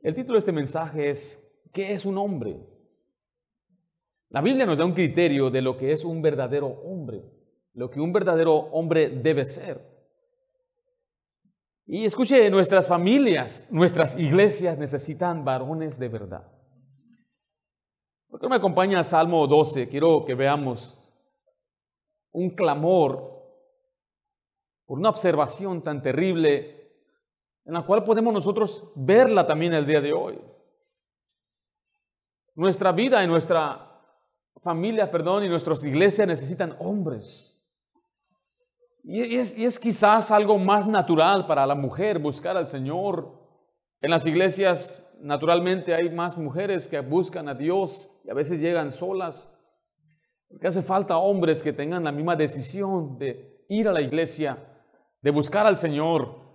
[0.00, 2.60] El título de este mensaje es ¿Qué es un hombre?
[4.30, 7.24] La Biblia nos da un criterio de lo que es un verdadero hombre,
[7.72, 9.98] lo que un verdadero hombre debe ser.
[11.86, 16.52] Y escuche, nuestras familias, nuestras iglesias necesitan varones de verdad.
[18.28, 19.88] ¿Por qué me acompaña Salmo 12?
[19.88, 21.10] Quiero que veamos
[22.30, 23.38] un clamor
[24.84, 26.77] por una observación tan terrible
[27.68, 30.40] en la cual podemos nosotros verla también el día de hoy.
[32.54, 34.00] Nuestra vida y nuestra
[34.62, 37.62] familia, perdón, y nuestras iglesias necesitan hombres.
[39.04, 43.38] Y es, quizás algo más natural para la mujer buscar al Señor.
[44.00, 48.90] En las iglesias naturalmente hay más mujeres que buscan a Dios y a veces llegan
[48.90, 49.54] solas.
[50.48, 54.56] Porque hace falta hombres que tengan la misma decisión de ir a la iglesia,
[55.20, 56.47] de buscar al Señor,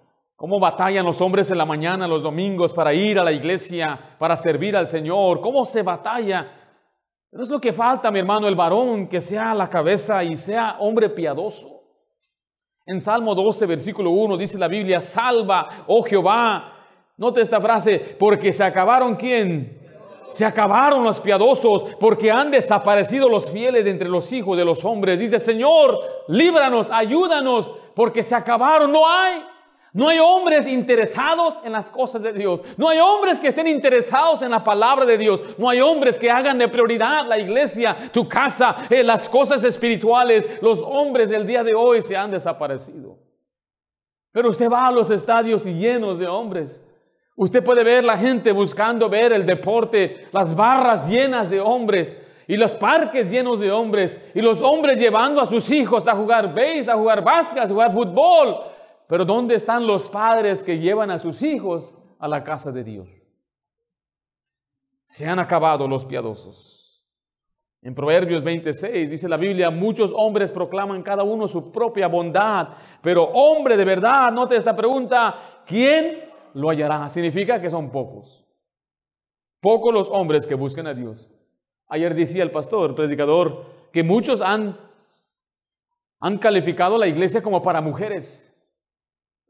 [0.43, 4.35] ¿Cómo batallan los hombres en la mañana, los domingos, para ir a la iglesia, para
[4.35, 5.39] servir al Señor?
[5.39, 6.51] ¿Cómo se batalla?
[7.31, 10.75] No es lo que falta, mi hermano, el varón que sea la cabeza y sea
[10.79, 11.83] hombre piadoso.
[12.85, 16.73] En Salmo 12, versículo 1 dice la Biblia, salva, oh Jehová.
[17.15, 19.79] Note esta frase, porque se acabaron quién?
[20.27, 25.21] Se acabaron los piadosos, porque han desaparecido los fieles entre los hijos de los hombres.
[25.21, 25.97] Dice, Señor,
[26.27, 29.52] líbranos, ayúdanos, porque se acabaron, no hay.
[29.93, 32.63] No hay hombres interesados en las cosas de Dios.
[32.77, 35.43] No hay hombres que estén interesados en la palabra de Dios.
[35.59, 40.47] No hay hombres que hagan de prioridad la iglesia, tu casa, eh, las cosas espirituales.
[40.63, 43.19] Los hombres del día de hoy se han desaparecido.
[44.31, 46.83] Pero usted va a los estadios llenos de hombres.
[47.35, 52.57] Usted puede ver la gente buscando ver el deporte, las barras llenas de hombres y
[52.57, 56.89] los parques llenos de hombres y los hombres llevando a sus hijos a jugar base,
[56.89, 58.72] a jugar básquet, a jugar fútbol
[59.13, 63.21] pero ¿dónde están los padres que llevan a sus hijos a la casa de Dios?
[65.05, 67.05] Se han acabado los piadosos.
[67.83, 72.69] En Proverbios 26 dice la Biblia, muchos hombres proclaman cada uno su propia bondad,
[73.03, 75.35] pero hombre de verdad, note esta pregunta,
[75.67, 77.07] ¿quién lo hallará?
[77.07, 78.43] Significa que son pocos.
[79.61, 81.31] Pocos los hombres que buscan a Dios.
[81.87, 84.75] Ayer decía el pastor, el predicador, que muchos han,
[86.19, 88.49] han calificado la iglesia como para mujeres.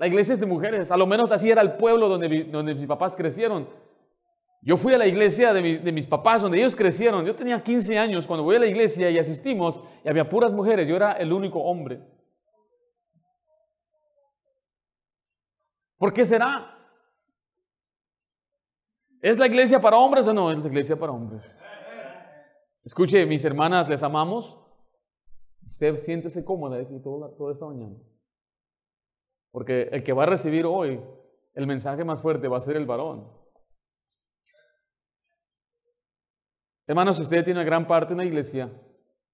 [0.04, 2.88] La iglesia es de mujeres, a lo menos así era el pueblo donde, donde mis
[2.88, 3.70] papás crecieron.
[4.62, 7.26] Yo fui a la iglesia de, mis papás, donde ellos crecieron.
[7.26, 10.90] Yo tenía 15 años cuando voy a la iglesia y asistimos y había puras mujeres.
[10.90, 12.02] Yo era el único hombre.
[15.98, 16.78] ¿Por qué será?
[19.22, 21.58] ¿Es la iglesia para hombres o no es la iglesia para hombres?
[22.84, 24.60] Escuche, mis hermanas, les amamos.
[25.70, 27.96] Usted siéntese cómoda aquí toda, toda esta mañana.
[29.54, 31.00] Porque el que va a recibir hoy
[31.54, 33.32] el mensaje más fuerte va a ser el varón.
[36.88, 38.72] Hermanos, usted tiene una gran parte en la iglesia,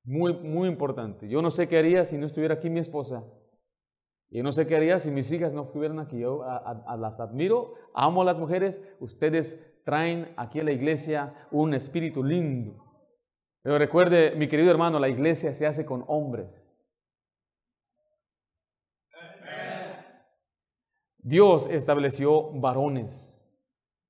[0.03, 1.29] muy, muy importante.
[1.29, 3.23] Yo no sé qué haría si no estuviera aquí mi esposa.
[4.29, 6.19] Yo no sé qué haría si mis hijas no estuvieran aquí.
[6.19, 6.43] Yo
[6.97, 8.81] las admiro, amo a las mujeres.
[8.99, 12.75] Ustedes traen aquí a la iglesia un espíritu lindo.
[13.63, 16.68] Pero recuerde, mi querido hermano, la iglesia se hace con hombres.
[21.21, 23.45] Dios estableció varones.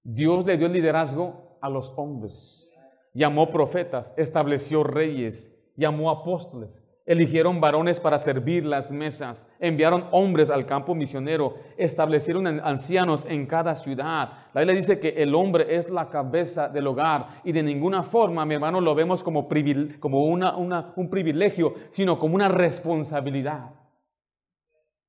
[0.03, 2.70] Dios le dio el liderazgo a los hombres.
[3.14, 6.86] Llamó profetas, estableció reyes, llamó apóstoles.
[7.06, 13.74] Eligieron varones para servir las mesas, enviaron hombres al campo misionero, establecieron ancianos en cada
[13.74, 14.46] ciudad.
[14.53, 18.46] La Biblia dice que el hombre es la cabeza del hogar y de ninguna forma,
[18.46, 19.47] mi hermano, lo vemos como,
[20.00, 23.72] como un privilegio, sino como una responsabilidad.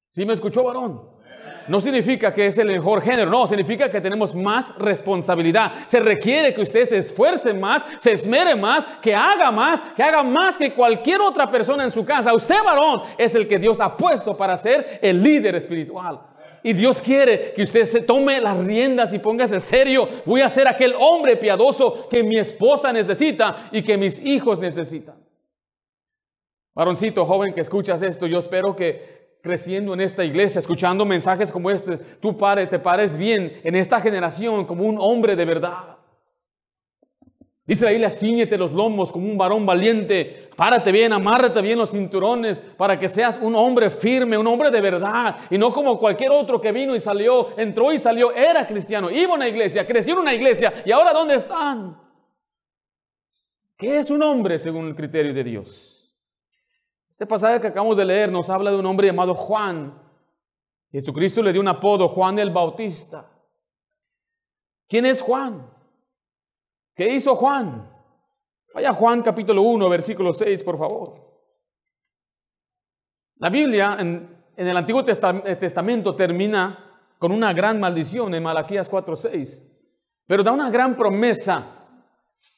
[0.09, 1.20] ¿Sí me escuchó, varón?
[1.69, 5.73] No significa que es el mejor género, no, significa que tenemos más responsabilidad.
[5.87, 10.23] Se requiere que usted se esfuerce más, se esmere más, que haga más, que haga
[10.23, 12.35] más que cualquier otra persona en su casa.
[12.35, 16.21] Usted, varón, es el que Dios ha puesto para ser el líder espiritual.
[16.63, 20.09] Y Dios quiere que usted se tome las riendas y póngase serio.
[20.27, 25.17] Voy a ser aquel hombre piadoso que mi esposa necesita y que mis hijos necesitan.
[26.75, 31.71] Varoncito joven que escuchas esto, yo espero que creciendo en esta iglesia, escuchando mensajes como
[31.71, 35.97] este, tú pares, te pares bien en esta generación como un hombre de verdad.
[37.71, 41.93] Dice la Biblia, ciñete los lomos como un varón valiente, párate bien, amárrate bien los
[41.93, 46.33] cinturones para que seas un hombre firme, un hombre de verdad y no como cualquier
[46.33, 50.15] otro que vino y salió, entró y salió, era cristiano, iba a una iglesia, creció
[50.15, 51.97] en una iglesia y ahora ¿dónde están?
[53.77, 55.90] ¿Qué es un hombre según el criterio de Dios?
[57.21, 59.93] Este pasaje que acabamos de leer nos habla de un hombre llamado Juan.
[60.91, 63.31] Jesucristo le dio un apodo, Juan el Bautista.
[64.89, 65.71] ¿Quién es Juan?
[66.95, 67.93] ¿Qué hizo Juan?
[68.73, 71.13] Vaya Juan capítulo 1, versículo 6, por favor.
[73.37, 79.15] La Biblia en, el Antiguo eh, Testamento termina con una gran maldición en Malaquías 4,
[79.15, 79.71] 6,
[80.27, 81.67] pero da una gran promesa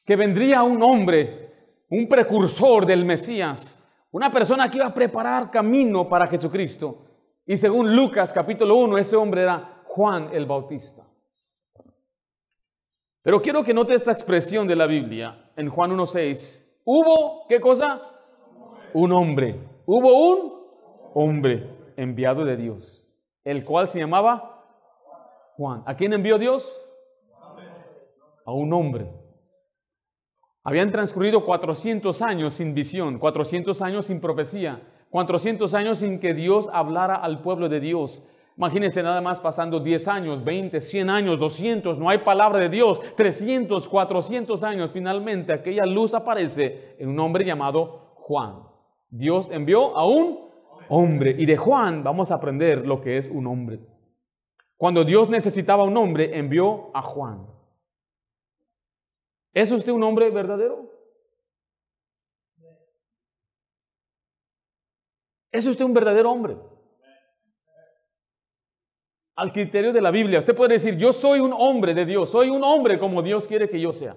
[0.05, 3.81] que vendría un hombre, un precursor del Mesías,
[4.13, 6.99] una persona que iba a preparar camino para Jesucristo.
[7.45, 11.03] Y según Lucas capítulo 1, ese hombre era Juan el Bautista.
[13.23, 16.81] Pero quiero que note esta expresión de la Biblia en Juan 1.6.
[16.85, 18.01] Hubo, ¿qué cosa?
[18.93, 19.59] Un hombre.
[19.87, 20.61] Hubo un
[21.15, 23.07] hombre enviado de Dios,
[23.43, 24.63] el cual se llamaba
[25.57, 25.81] Juan.
[25.87, 26.79] ¿A quién envió Dios?
[28.45, 29.22] A un hombre.
[30.63, 36.69] Habían transcurrido 400 años sin visión, 400 años sin profecía, 400 años sin que Dios
[36.71, 38.25] hablara al pueblo de Dios.
[38.55, 43.01] Imagínense nada más pasando 10 años, 20, 100 años, 200, no hay palabra de Dios,
[43.15, 48.63] 300, 400 años, finalmente aquella luz aparece en un hombre llamado Juan.
[49.09, 50.49] Dios envió a un
[50.87, 53.79] hombre y de Juan vamos a aprender lo que es un hombre.
[54.77, 57.47] Cuando Dios necesitaba un hombre, envió a Juan.
[59.53, 60.91] ¿Es usted un hombre verdadero?
[65.51, 66.57] ¿Es usted un verdadero hombre?
[69.35, 70.39] al criterio de la Biblia.
[70.39, 73.69] Usted puede decir, yo soy un hombre de Dios, soy un hombre como Dios quiere
[73.69, 74.15] que yo sea.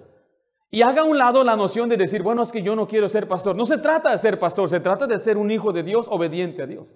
[0.69, 3.07] Y haga a un lado la noción de decir, bueno, es que yo no quiero
[3.07, 3.55] ser pastor.
[3.55, 6.61] No se trata de ser pastor, se trata de ser un hijo de Dios obediente
[6.61, 6.93] a Dios.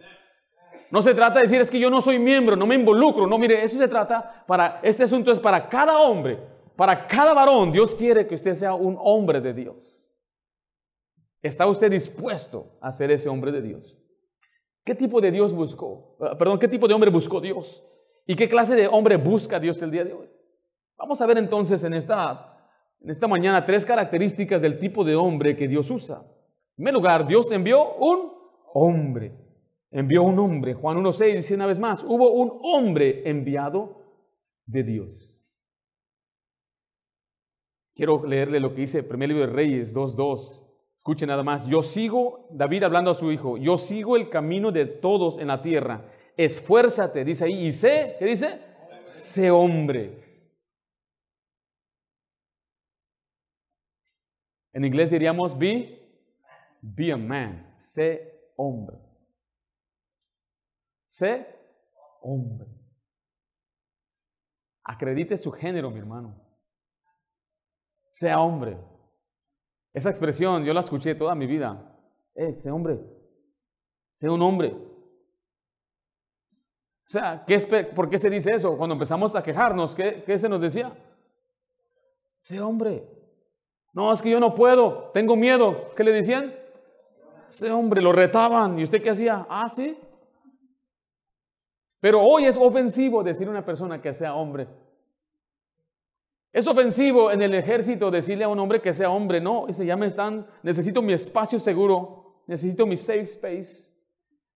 [0.91, 3.25] No se trata de decir, es que yo no soy miembro, no me involucro.
[3.27, 6.37] No, mire, eso se trata para, este asunto es para cada hombre,
[6.81, 7.71] para cada varón.
[7.71, 10.11] Dios quiere que usted sea un hombre de Dios.
[11.39, 13.99] ¿Está usted dispuesto a ser ese hombre de Dios?
[14.83, 16.17] ¿Qué tipo de Dios buscó?
[16.19, 17.85] Ah, perdón, ¿qué tipo de hombre buscó Dios?
[18.25, 20.27] ¿Y qué clase de hombre busca Dios el día de hoy?
[20.97, 22.67] Vamos a ver entonces en esta,
[22.99, 26.15] en esta mañana tres características del tipo de hombre que Dios usa.
[26.15, 28.33] En primer lugar, Dios envió un
[28.73, 29.31] hombre.
[29.91, 30.73] Envió un hombre.
[30.73, 34.01] Juan 1.6 dice una vez más, hubo un hombre enviado
[34.65, 35.30] de Dios.
[38.01, 40.65] Quiero leerle lo que dice primer libro de Reyes 2.2.
[40.97, 41.67] Escuchen nada más.
[41.67, 45.61] Yo sigo, David hablando a su hijo, yo sigo el camino de todos en la
[45.61, 48.59] tierra esfuérzate, dice ahí, y sé, ¿qué dice?
[49.13, 50.19] Sé hombre.
[54.73, 56.25] En inglés diríamos be,
[56.81, 58.97] be a man, sé hombre.
[61.07, 61.45] Sé
[62.21, 62.67] hombre.
[64.83, 66.50] Acredite su género, mi hermano.
[68.11, 68.77] Sea hombre.
[69.93, 71.97] Esa expresión yo la escuché toda mi vida.
[72.35, 72.99] Eh, sé hombre.
[74.13, 74.75] Sé un hombre.
[77.03, 77.57] O sea, ¿qué
[77.95, 78.77] ¿por qué se dice eso?
[78.77, 80.93] Cuando empezamos a quejarnos, ¿qué, ¿qué se nos decía?
[82.39, 83.05] Sé hombre.
[83.93, 85.87] No, es que yo no puedo, tengo miedo.
[85.95, 86.53] ¿Qué le decían?
[87.47, 88.79] Sé hombre, lo retaban.
[88.79, 89.45] ¿Y usted qué hacía?
[89.49, 89.97] Ah, sí.
[91.99, 94.67] Pero hoy es ofensivo decir a una persona que sea hombre.
[96.53, 99.39] Es ofensivo en el ejército decirle a un hombre que sea hombre.
[99.39, 103.89] No, y se llama están, necesito mi espacio seguro, necesito mi safe space.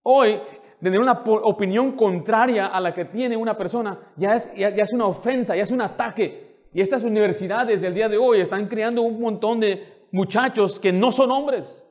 [0.04, 0.40] Hoy
[0.82, 5.06] tener una opinión contraria a la que tiene una persona ya es, ya, es una
[5.06, 6.68] ofensa, ya es un ataque.
[6.74, 11.14] Y estas universidades del día de hoy están creando un montón de muchachos que no
[11.14, 11.85] son hombres,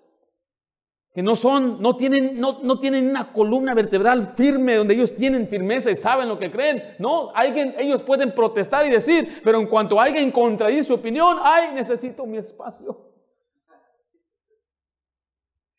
[1.14, 5.46] que no son, no tienen, no, no tienen una columna vertebral firme donde ellos tienen
[5.46, 6.96] firmeza y saben lo que creen.
[6.98, 11.72] No, alguien, ellos pueden protestar y decir, pero en cuanto alguien contradice su opinión, ay,
[11.72, 13.12] necesito mi espacio.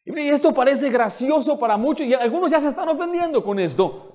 [0.06, 4.14] Y esto parece gracioso para muchos y algunos ya se están ofendiendo con esto.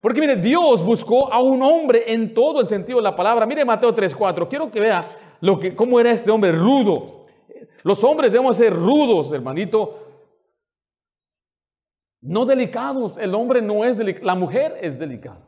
[0.00, 3.46] Porque mire, Dios buscó a un hombre en todo el sentido de la palabra.
[3.46, 4.48] Mire Mateo 3:4.
[4.48, 5.02] Quiero que vea
[5.40, 7.17] lo que, cómo era este hombre rudo.
[7.84, 10.08] Los hombres debemos ser rudos, hermanito.
[12.20, 13.18] No delicados.
[13.18, 14.26] El hombre no es delicado.
[14.26, 15.44] La mujer es delicada.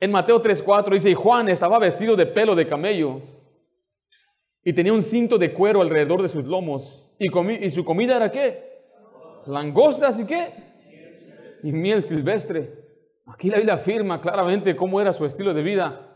[0.00, 3.22] En Mateo 3:4 dice, y Juan estaba vestido de pelo de camello
[4.64, 7.08] y tenía un cinto de cuero alrededor de sus lomos.
[7.18, 7.28] ¿Y,
[7.64, 8.72] y su comida era qué?
[9.46, 10.52] Langostas y qué?
[11.62, 12.82] Y miel silvestre.
[13.26, 16.08] Aquí la Biblia afirma claramente cómo era su estilo de vida.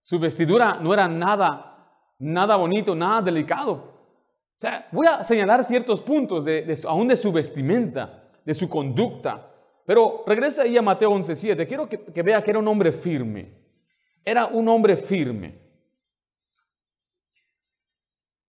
[0.00, 1.75] Su vestidura no era nada,
[2.18, 3.72] nada bonito, nada delicado.
[4.56, 9.50] O sea, voy a señalar ciertos puntos de, aún de su vestimenta, de su conducta.
[9.84, 11.68] Pero regresa ahí a Mateo 11.7.
[11.68, 13.52] Quiero que, vea que era un hombre firme.
[14.24, 15.66] Era un hombre firme.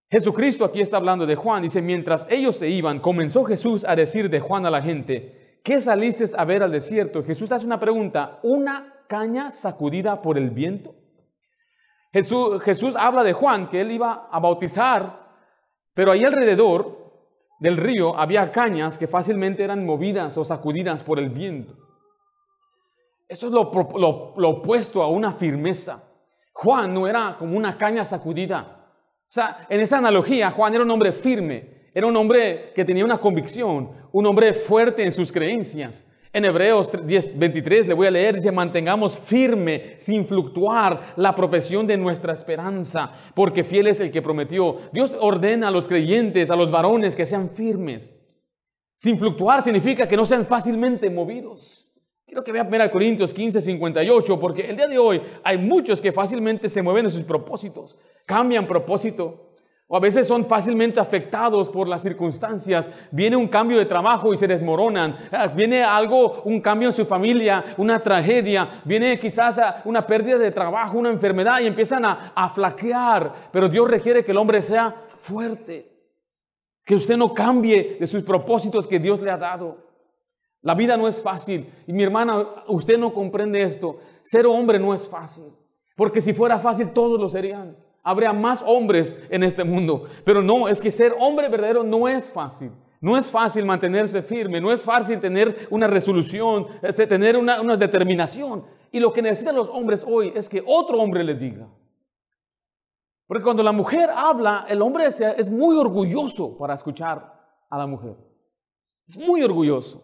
[0.09, 1.61] Jesucristo aquí está hablando de Juan.
[1.61, 5.81] Dice, mientras ellos se iban, comenzó Jesús a decir de Juan a la gente, ¿qué
[5.81, 7.23] saliste a ver al desierto?
[7.23, 10.95] Jesús hace una pregunta, ¿una caña sacudida por el viento?
[12.61, 15.27] Jesús, habla de Juan, que él iba a bautizar,
[15.93, 17.11] pero ahí alrededor
[17.59, 21.75] del río había cañas que fácilmente eran movidas o sacudidas por el viento.
[23.27, 23.71] Eso es lo,
[24.37, 26.03] lo, opuesto a una firmeza.
[26.53, 28.85] Juan no era como una caña sacudida.
[29.23, 33.03] O sea, en esa analogía, Juan era un hombre firme, era un hombre que tenía
[33.03, 36.05] una convicción, un hombre fuerte en sus creencias.
[36.37, 41.87] En Hebreos 10, 23 le voy a leer, dice, mantengamos firme, sin fluctuar, la profesión
[41.87, 44.77] de nuestra esperanza, porque fiel es el que prometió.
[44.93, 48.11] Dios ordena a los creyentes, a los varones, que sean firmes.
[48.97, 51.91] Sin fluctuar significa que no sean fácilmente movidos.
[52.27, 56.11] Quiero que vean a Corintios 15, 58, porque el día de hoy hay muchos que
[56.11, 59.46] fácilmente se mueven en sus propósitos, cambian propósito,
[59.89, 62.89] o a veces son fácilmente afectados por las circunstancias.
[63.09, 65.15] Viene un cambio de trabajo y se desmoronan.
[65.31, 68.67] Ah, viene algo, un cambio en su familia, una tragedia.
[68.83, 73.49] Viene quizás una pérdida de trabajo, una enfermedad y empiezan a, a flaquear.
[73.49, 75.89] Pero Dios requiere que el hombre sea fuerte.
[76.83, 79.77] Que usted no cambie de sus propósitos que Dios le ha dado.
[80.63, 81.65] La vida no es fácil.
[81.87, 83.99] Y mi hermana, usted no comprende esto.
[84.21, 85.45] Ser hombre no es fácil.
[85.95, 90.05] Porque si fuera fácil, todos lo serían habría más hombres en este mundo.
[90.23, 92.71] Pero no, es que ser hombre verdadero no es fácil.
[93.01, 96.67] No es fácil mantenerse firme, no es fácil tener una resolución,
[97.09, 98.63] tener una, una determinación.
[98.91, 101.67] Y lo que necesitan los hombres hoy es que otro hombre le diga.
[103.27, 107.33] Porque cuando la mujer habla, el hombre es muy orgulloso para escuchar
[107.69, 108.15] a la mujer.
[109.05, 110.01] Es muy orgulloso.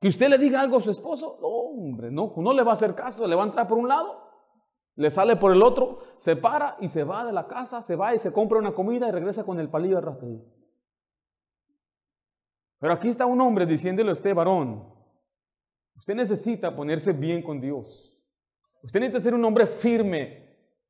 [0.00, 2.74] Que usted le diga algo a su esposo, no, hombre, no, no le va a
[2.74, 4.23] hacer caso, le va a entrar por un lado
[4.96, 8.14] le sale por el otro, se para y se va de la casa, se va
[8.14, 10.44] y se compra una comida y regresa con el palillo de rastrillo.
[12.78, 14.92] Pero aquí está un hombre diciéndole a usted, varón,
[15.96, 18.22] usted necesita ponerse bien con Dios.
[18.82, 20.43] Usted necesita ser un hombre firme,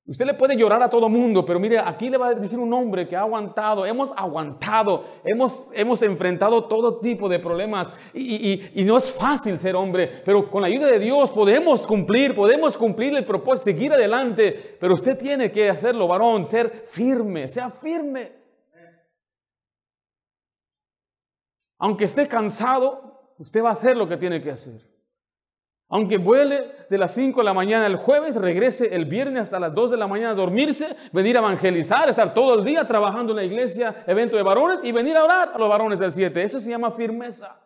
[0.06, 2.70] Usted le puede llorar a todo mundo, pero mire, aquí le va a decir un
[2.74, 8.84] hombre que ha aguantado, hemos aguantado, hemos, hemos enfrentado todo tipo de problemas y, y,
[8.84, 13.16] no es fácil ser hombre, pero con la ayuda de Dios podemos cumplir, podemos cumplir
[13.16, 18.32] el propósito, seguir adelante, pero usted tiene que hacerlo, varón, ser firme, sea firme.
[21.78, 24.93] Aunque esté cansado, usted va a hacer lo que tiene que hacer.
[25.94, 29.72] Aunque vuele de las 5 de la mañana el jueves, regrese el viernes hasta las
[29.72, 33.36] 2 de la mañana a dormirse, venir a evangelizar, estar todo el día trabajando en
[33.36, 36.42] la iglesia, evento de varones y venir a orar a los varones del 7.
[36.42, 37.60] Eso se llama firmeza.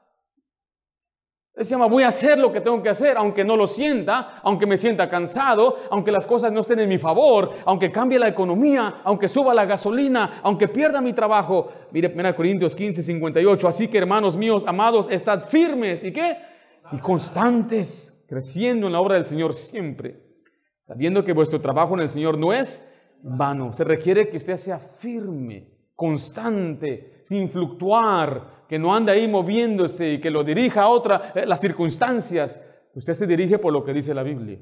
[1.54, 4.40] Eso se llama voy a hacer lo que tengo que hacer, aunque no lo sienta,
[4.42, 8.28] aunque me sienta cansado, aunque las cosas no estén en mi favor, aunque cambie la
[8.28, 11.72] economía, aunque suba la gasolina, aunque pierda mi trabajo.
[11.92, 13.66] Mire, mira Corintios 15, 58.
[13.66, 16.04] Así que hermanos míos, amados, estad firmes.
[16.04, 16.36] ¿Y qué?
[16.92, 20.22] Y constantes creciendo en la obra del Señor siempre,
[20.82, 22.86] sabiendo que vuestro trabajo en el Señor no es
[23.22, 23.72] vano.
[23.72, 30.20] Se requiere que usted sea firme, constante, sin fluctuar, que no ande ahí moviéndose y
[30.20, 32.62] que lo dirija a otra, eh, las circunstancias.
[32.94, 34.60] Usted se dirige por lo que dice la Biblia.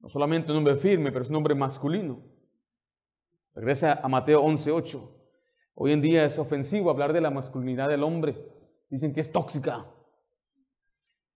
[0.00, 2.22] No solamente un hombre firme, pero es un hombre masculino.
[3.54, 5.00] Regresa a Mateo 11:8.
[5.74, 8.36] Hoy en día es ofensivo hablar de la masculinidad del hombre.
[8.90, 9.86] Dicen que es tóxica.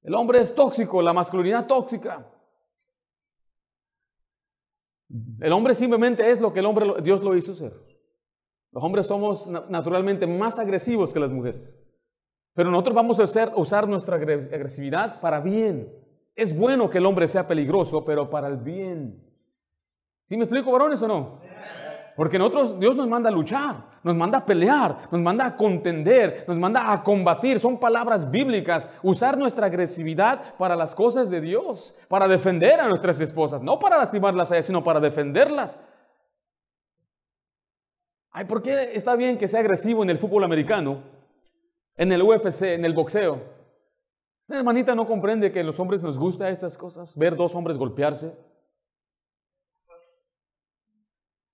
[0.02, 2.26] El hombre es tóxico, la masculinidad tóxica.
[5.40, 7.73] El hombre simplemente es lo que el hombre, Dios lo hizo ser.
[8.73, 11.78] Los hombres somos naturalmente más agresivos que las mujeres.
[12.54, 15.92] Pero nosotros vamos a hacer, usar nuestra agresividad para bien.
[16.37, 19.23] Es bueno que el hombre sea peligroso, pero para el bien.
[20.21, 21.40] ¿Sí me explico, varones o no?
[22.21, 26.45] Porque nosotros, Dios nos manda a luchar, nos manda a pelear, nos manda a contender,
[26.47, 27.59] nos manda a combatir.
[27.59, 28.87] Son palabras bíblicas.
[29.03, 33.97] Usar nuestra agresividad para las cosas de Dios, para defender a nuestras esposas, no para
[33.97, 35.81] lastimarlas a ellas, sino para defenderlas.
[38.33, 41.03] Ay, ¿por qué está bien que sea agresivo en el fútbol americano,
[41.97, 43.41] en el UFC, en el boxeo?
[44.43, 47.79] Esta hermanita no comprende que a los hombres nos gusta estas cosas, ver dos hombres
[47.79, 48.50] golpearse.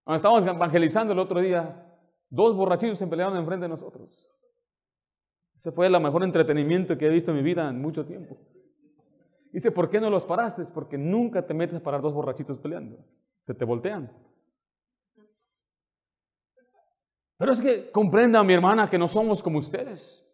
[0.06, 1.84] Cuando estábamos evangelizando el otro día,
[2.30, 4.32] dos borrachitos se pelearon enfrente de nosotros.
[5.56, 8.38] Ese fue el mejor entretenimiento que he visto en mi vida en mucho tiempo.
[9.50, 10.62] Dice, ¿por qué no los paraste?
[10.72, 13.04] Porque nunca te metes para dos borrachitos peleando.
[13.46, 14.12] Se te voltean.
[17.36, 20.24] Pero es que comprenda, mi hermana, que no somos como ustedes.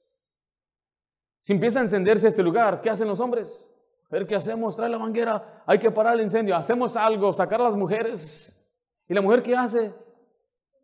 [1.41, 3.67] Si empieza a encenderse este lugar, ¿qué hacen los hombres?
[4.05, 7.63] A ver qué hacemos, trae la manguera, hay que parar el incendio, hacemos algo, sacar
[7.63, 8.62] a las mujeres,
[9.09, 9.95] ¿Y la mujer qué hace?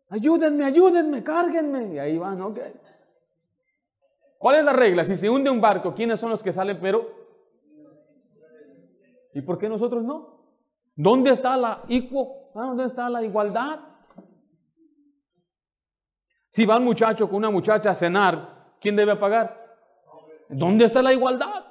[0.09, 1.93] Ayúdenme, ayúdenme, cárguenme.
[1.93, 2.59] Y ahí van, ok.
[4.37, 5.05] ¿Cuál es la regla?
[5.05, 7.19] Si se hunde un barco, ¿quiénes son los que salen pero?
[9.33, 10.39] ¿Y por qué nosotros no?
[10.95, 12.51] ¿Dónde está la equo?
[12.55, 13.79] Ah, ¿Dónde está la igualdad?
[16.49, 19.77] Si va un muchacho con una muchacha a cenar, ¿quién debe pagar?
[20.49, 21.65] ¿Dónde está la igualdad?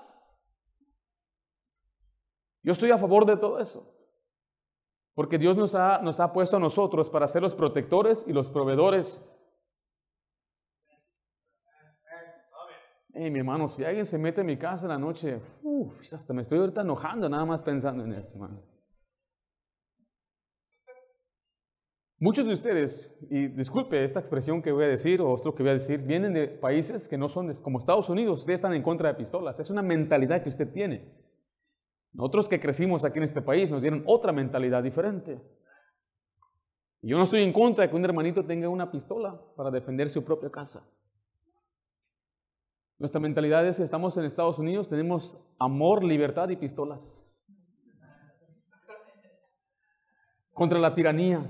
[2.63, 3.98] Yo estoy a favor de todo eso.
[5.19, 8.49] Porque Dios nos ha, nos ha puesto a nosotros para ser los protectores y los
[8.49, 9.21] proveedores.
[13.13, 15.41] Hey, mi hermano, si alguien se mete en mi casa en la noche,
[16.13, 18.63] hasta me estoy ahorita enojando nada más pensando en esto, hermano.
[22.21, 25.71] Muchos de ustedes, y disculpe esta expresión que voy a decir o esto que voy
[25.71, 29.09] a decir, vienen de países que no son como Estados Unidos, ustedes están en contra
[29.09, 29.59] de pistolas.
[29.59, 31.28] Es una mentalidad que usted tiene.
[32.19, 35.41] Nosotros que crecimos aquí en este país nos dieron otra mentalidad diferente.
[37.01, 40.25] yo no estoy en contra de que un hermanito tenga una pistola para defender su
[40.25, 40.85] propia casa.
[42.99, 47.33] Nuestra mentalidad es estamos en Estados Unidos, tenemos amor, libertad y pistolas.
[50.53, 51.49] Contra la tiranía.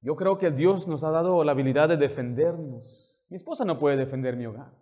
[0.00, 3.24] Yo creo que Dios nos ha dado la habilidad de defendernos.
[3.28, 4.72] Mi esposa no puede defender mi hogar.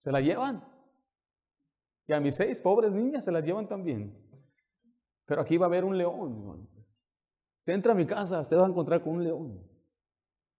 [0.00, 0.69] Se la llevan.
[2.12, 4.16] A mis seis pobres niñas se las llevan también.
[5.26, 6.68] Pero aquí va a haber un león.
[7.58, 9.62] Usted entra a mi casa, usted va a encontrar con un león.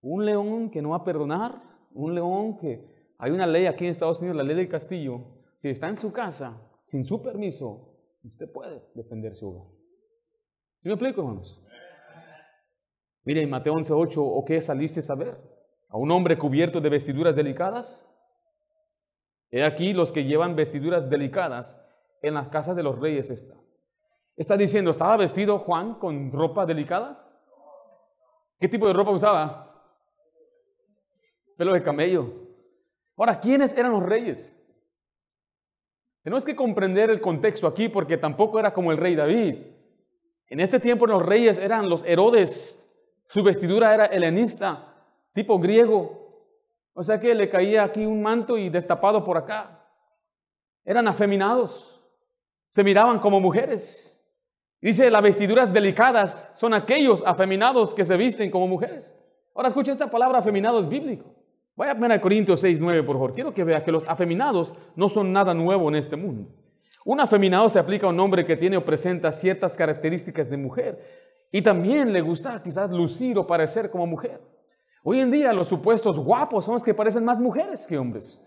[0.01, 1.61] Un león que no va a perdonar,
[1.93, 5.21] un león que hay una ley aquí en Estados Unidos, la ley del castillo.
[5.55, 9.67] Si está en su casa, sin su permiso, usted puede defender su hogar.
[10.77, 11.61] ¿Sí me explico, hermanos?
[13.23, 15.37] Miren, Mateo 11:8, ¿o qué saliste a ver?
[15.89, 18.07] ¿A un hombre cubierto de vestiduras delicadas?
[19.51, 21.77] He aquí los que llevan vestiduras delicadas
[22.21, 23.55] en las casas de los reyes está.
[24.37, 27.27] Está diciendo, ¿estaba vestido Juan con ropa delicada?
[28.59, 29.85] ¿Qué tipo de ropa usaba?
[31.57, 32.31] Pelo de camello.
[33.17, 34.57] Ahora, ¿quiénes eran los reyes?
[36.23, 39.55] Tenemos que comprender el contexto aquí porque tampoco era como el rey David.
[40.47, 42.89] En este tiempo los reyes eran los Herodes,
[43.27, 44.95] su vestidura era helenista,
[45.33, 46.20] tipo griego,
[46.93, 49.87] o sea que le caía aquí un manto y destapado por acá.
[50.83, 52.03] Eran afeminados,
[52.67, 54.07] se miraban como mujeres.
[54.81, 59.15] Dice, las vestiduras delicadas son aquellos afeminados que se visten como mujeres.
[59.53, 61.35] Ahora escucha esta palabra afeminado es bíblico.
[61.75, 63.33] Vaya a ver a Corintios 6, 9, por favor.
[63.33, 66.49] Quiero que vea que los afeminados no son nada nuevo en este mundo.
[67.05, 70.99] Un afeminado se aplica a un hombre que tiene o presenta ciertas características de mujer
[71.51, 74.39] y también le gusta quizás lucir o parecer como mujer.
[75.03, 78.39] Hoy en día los supuestos guapos son los que parecen más mujeres que hombres.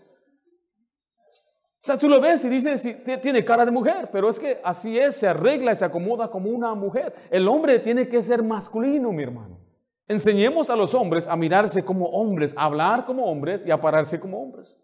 [1.85, 2.81] O sea, tú lo ves y dices,
[3.21, 6.49] tiene cara de mujer, pero es que así es, se arregla y se acomoda como
[6.49, 7.13] una mujer.
[7.29, 9.59] El hombre tiene que ser masculino, mi hermano.
[10.07, 14.19] Enseñemos a los hombres a mirarse como hombres, a hablar como hombres y a pararse
[14.19, 14.81] como hombres.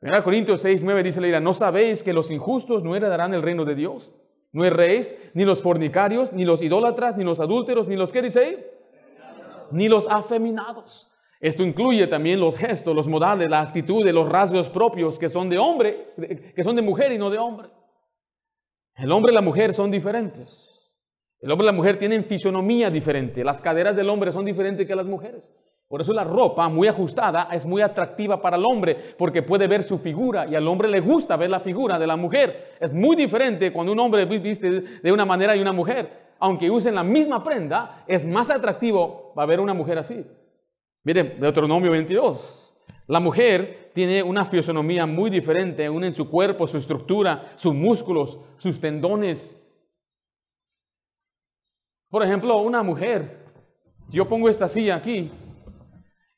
[0.00, 3.64] Mira, Corintios 6, 9 dice la ¿no sabéis que los injustos no heredarán el reino
[3.64, 4.14] de Dios?
[4.52, 8.73] No erréis, ni los fornicarios, ni los idólatras, ni los adúlteros, ni los que dice
[9.70, 11.10] ni los afeminados.
[11.40, 15.58] Esto incluye también los gestos, los modales, la actitud, los rasgos propios que son de
[15.58, 16.14] hombre,
[16.56, 17.68] que son de mujer y no de hombre.
[18.96, 20.70] El hombre y la mujer son diferentes.
[21.40, 23.44] El hombre y la mujer tienen fisonomía diferente.
[23.44, 25.52] Las caderas del hombre son diferentes que las mujeres.
[25.86, 29.82] Por eso la ropa muy ajustada es muy atractiva para el hombre porque puede ver
[29.82, 32.76] su figura y al hombre le gusta ver la figura de la mujer.
[32.80, 36.94] Es muy diferente cuando un hombre viste de una manera y una mujer aunque usen
[36.94, 40.24] la misma prenda, es más atractivo va a ver una mujer así.
[41.04, 42.64] Miren, Deuteronomio 22.
[43.06, 48.40] La mujer tiene una fisonomía muy diferente, aún en su cuerpo, su estructura, sus músculos,
[48.56, 49.60] sus tendones.
[52.08, 53.44] Por ejemplo, una mujer,
[54.08, 55.30] yo pongo esta silla aquí,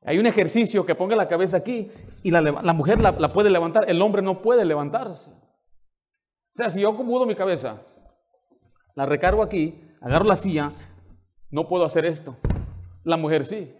[0.03, 1.91] hay un ejercicio que ponga la cabeza aquí
[2.23, 2.41] y la,
[2.73, 5.33] mujer la, la, puede levantar, el hombre no puede levantarse.
[5.33, 7.83] O sea, si yo acomodo mi cabeza,
[8.95, 10.71] la recargo aquí, agarro la silla,
[11.51, 12.37] no puedo hacer esto.
[13.03, 13.75] La mujer sí.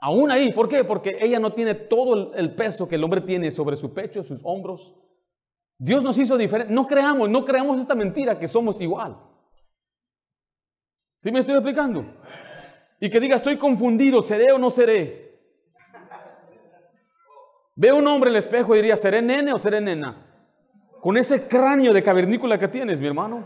[0.00, 0.82] Aún ahí, ¿por qué?
[0.82, 4.40] Porque ella no tiene todo el, peso que el hombre tiene sobre su pecho, sus
[4.42, 4.96] hombros.
[5.78, 6.72] Dios nos hizo diferente.
[6.72, 9.16] No creamos, no creamos esta mentira que somos igual.
[11.18, 12.04] ¿Sí me estoy explicando?
[12.98, 15.38] Y que diga, estoy confundido, ¿seré o no seré?
[17.76, 20.26] Veo un hombre en el espejo y diría, ¿seré nene o seré nena?
[21.00, 23.44] Con ese cráneo de cavernícola que tienes, mi hermano.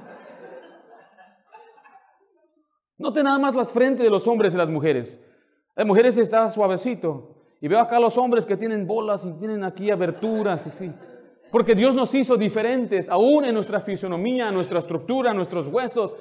[2.96, 5.20] Note nada más las frentes de los hombres y las mujeres.
[5.74, 7.34] Las mujeres está suavecito.
[7.60, 10.66] Y veo acá los hombres que tienen bolas y tienen aquí aberturas.
[10.80, 10.92] Y
[11.50, 16.14] Porque Dios nos hizo diferentes, aún en nuestra fisonomía, nuestra estructura, nuestros huesos.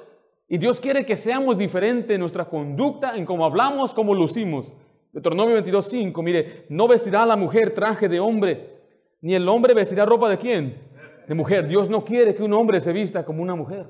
[0.48, 4.76] Y Dios quiere que seamos diferentes en nuestra conducta, en cómo hablamos, cómo lucimos.
[5.12, 8.74] Deuteronomio 22.5, mire, no vestirá la mujer traje de hombre,
[9.20, 10.82] ni el hombre vestirá ropa de quién?
[11.28, 11.68] De mujer.
[11.68, 13.86] Dios no quiere que un hombre se vista como una mujer.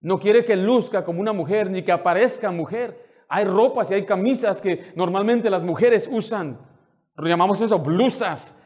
[0.00, 3.24] No quiere que luzca como una mujer, ni que aparezca mujer.
[3.28, 6.58] Hay ropas y hay camisas que normalmente las mujeres usan.
[7.16, 8.56] Lo llamamos eso, blusas.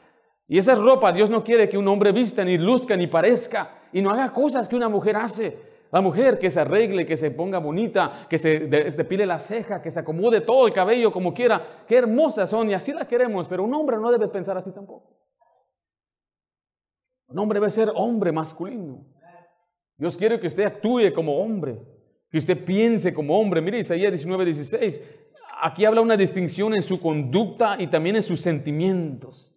[0.48, 4.02] Y esa ropa Dios no quiere que un hombre vista, ni luzca, ni parezca, y
[4.02, 5.70] no haga cosas que una mujer hace.
[5.92, 9.90] La mujer que se arregle, que se ponga bonita, que se depile la ceja, que
[9.90, 11.84] se acomode todo el cabello como quiera.
[11.86, 15.16] Qué hermosas son y así la queremos, pero un hombre no debe pensar así tampoco.
[17.28, 19.04] Un hombre debe ser hombre masculino.
[20.00, 21.78] Dios quiere que usted actúe como hombre,
[22.30, 23.60] que usted piense como hombre.
[23.60, 25.02] Mire Isaías 19, 16.
[25.60, 29.54] Aquí habla una distinción en su conducta y también en sus sentimientos.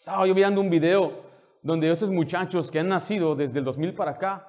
[0.00, 1.22] Estaba yo viendo un video
[1.62, 4.48] donde esos muchachos que han nacido desde el 2000 para acá,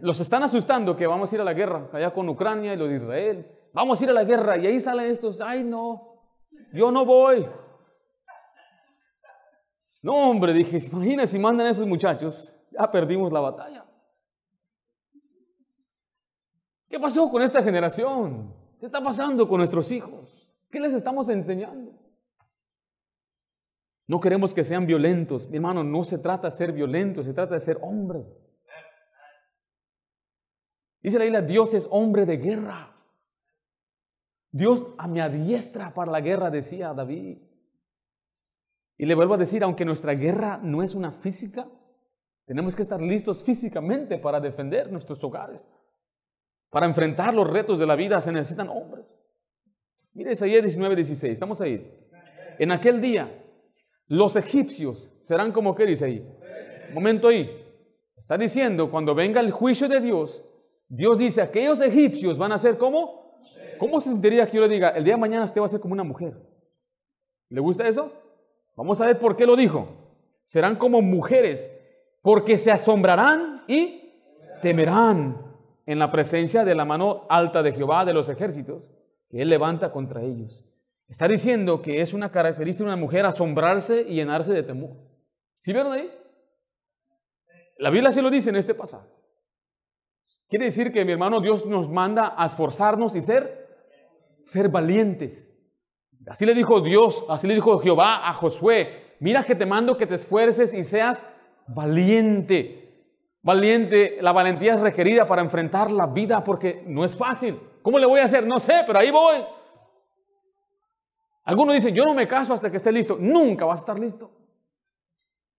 [0.00, 2.88] los están asustando que vamos a ir a la guerra, allá con Ucrania y lo
[2.88, 3.46] de Israel.
[3.74, 6.22] Vamos a ir a la guerra y ahí salen estos, ay no,
[6.72, 7.46] yo no voy.
[10.02, 13.86] No, hombre, dije, imagínense si mandan a esos muchachos, ya perdimos la batalla.
[16.88, 18.52] ¿Qué pasó con esta generación?
[18.78, 20.52] ¿Qué está pasando con nuestros hijos?
[20.70, 21.92] ¿Qué les estamos enseñando?
[24.08, 25.48] No queremos que sean violentos.
[25.48, 28.26] Mi hermano, no se trata de ser violento, se trata de ser hombre.
[31.00, 32.94] Dice la Biblia, Dios es hombre de guerra.
[34.50, 37.38] Dios mi adiestra para la guerra, decía David.
[39.02, 41.66] Y le vuelvo a decir, aunque nuestra guerra no es una física,
[42.46, 45.68] tenemos que estar listos físicamente para defender nuestros hogares.
[46.70, 49.20] Para enfrentar los retos de la vida se necesitan hombres.
[50.12, 51.92] Mire Isaías 19, 16, estamos ahí.
[52.60, 53.44] En aquel día
[54.06, 56.24] los egipcios serán como, ¿qué dice ahí?
[56.94, 57.50] momento ahí.
[58.16, 60.44] Está diciendo, cuando venga el juicio de Dios,
[60.86, 63.40] Dios dice, aquellos egipcios van a ser como,
[63.80, 65.80] ¿cómo se sentiría que yo le diga, el día de mañana usted va a ser
[65.80, 66.40] como una mujer?
[67.48, 68.21] ¿Le gusta eso?
[68.76, 69.88] Vamos a ver por qué lo dijo.
[70.44, 71.72] Serán como mujeres,
[72.22, 74.12] porque se asombrarán y
[74.60, 75.56] temerán
[75.86, 78.92] en la presencia de la mano alta de Jehová de los ejércitos,
[79.28, 80.64] que Él levanta contra ellos.
[81.08, 84.96] Está diciendo que es una característica de una mujer asombrarse y llenarse de temor.
[85.60, 86.10] ¿Sí vieron ahí?
[87.78, 89.08] La Biblia sí lo dice en este pasaje.
[90.48, 93.68] Quiere decir que mi hermano Dios nos manda a esforzarnos y ser,
[94.42, 95.51] ser valientes.
[96.26, 100.06] Así le dijo Dios, así le dijo Jehová a Josué, mira que te mando que
[100.06, 101.26] te esfuerces y seas
[101.66, 102.78] valiente.
[103.42, 107.58] Valiente, la valentía es requerida para enfrentar la vida porque no es fácil.
[107.82, 108.46] ¿Cómo le voy a hacer?
[108.46, 109.44] No sé, pero ahí voy.
[111.44, 113.16] Algunos dicen, yo no me caso hasta que esté listo.
[113.18, 114.30] Nunca vas a estar listo.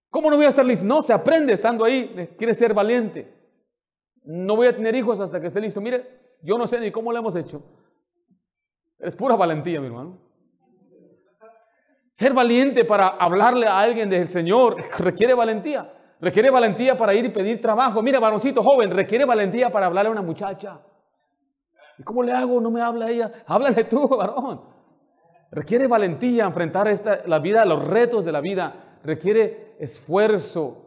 [0.08, 0.86] ¿Cómo no voy a estar listo?
[0.86, 2.34] No, se aprende estando ahí.
[2.38, 3.34] Quiere ser valiente.
[4.24, 5.82] No voy a tener hijos hasta que esté listo.
[5.82, 7.62] Mire, yo no sé ni cómo lo hemos hecho.
[8.98, 10.18] Es pura valentía, mi hermano.
[12.14, 15.92] Ser valiente para hablarle a alguien del Señor requiere valentía.
[16.20, 18.02] Requiere valentía para ir y pedir trabajo.
[18.02, 20.80] Mira, varoncito joven, requiere valentía para hablarle a una muchacha.
[21.98, 22.60] ¿Y cómo le hago?
[22.60, 23.32] No me habla ella.
[23.46, 24.62] Háblale tú, varón.
[25.50, 29.00] Requiere valentía enfrentar esta, la vida, los retos de la vida.
[29.02, 30.82] Requiere esfuerzo.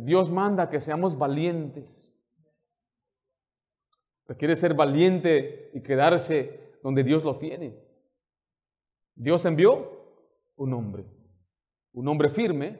[0.00, 2.16] Dios manda que seamos valientes.
[4.28, 7.76] Requiere ser valiente y quedarse donde Dios lo tiene.
[9.16, 9.93] Dios envió
[10.56, 11.04] un hombre,
[11.92, 12.78] un hombre firme,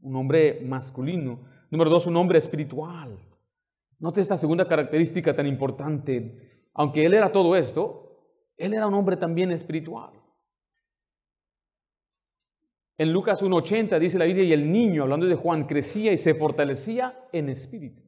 [0.00, 1.40] un hombre masculino.
[1.70, 3.18] Número dos, un hombre espiritual.
[3.98, 6.68] Note esta segunda característica tan importante.
[6.74, 8.08] Aunque él era todo esto,
[8.56, 10.12] él era un hombre también espiritual.
[12.96, 16.34] En Lucas 1.80 dice la Biblia, y el niño, hablando de Juan, crecía y se
[16.34, 18.02] fortalecía en espíritu.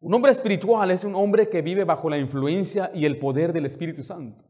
[0.00, 3.66] Un hombre espiritual es un hombre que vive bajo la influencia y el poder del
[3.66, 4.44] Espíritu Santo.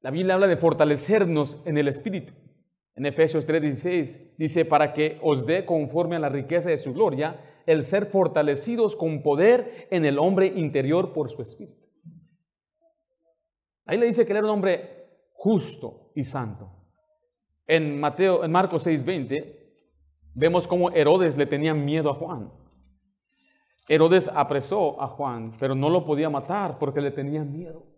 [0.00, 2.32] La Biblia habla de fortalecernos en el espíritu.
[2.94, 7.62] En Efesios 3:16 dice, para que os dé conforme a la riqueza de su gloria,
[7.66, 11.88] el ser fortalecidos con poder en el hombre interior por su espíritu.
[13.84, 16.72] Ahí le dice que era un hombre justo y santo.
[17.66, 19.74] En Mateo, en Marcos 6:20,
[20.34, 22.52] vemos cómo Herodes le tenía miedo a Juan.
[23.88, 27.95] Herodes apresó a Juan, pero no lo podía matar porque le tenía miedo.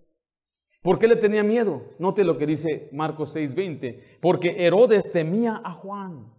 [0.83, 1.83] ¿Por qué le tenía miedo?
[1.99, 4.19] Note lo que dice Marcos 6:20.
[4.21, 6.33] Porque Herodes temía a Juan,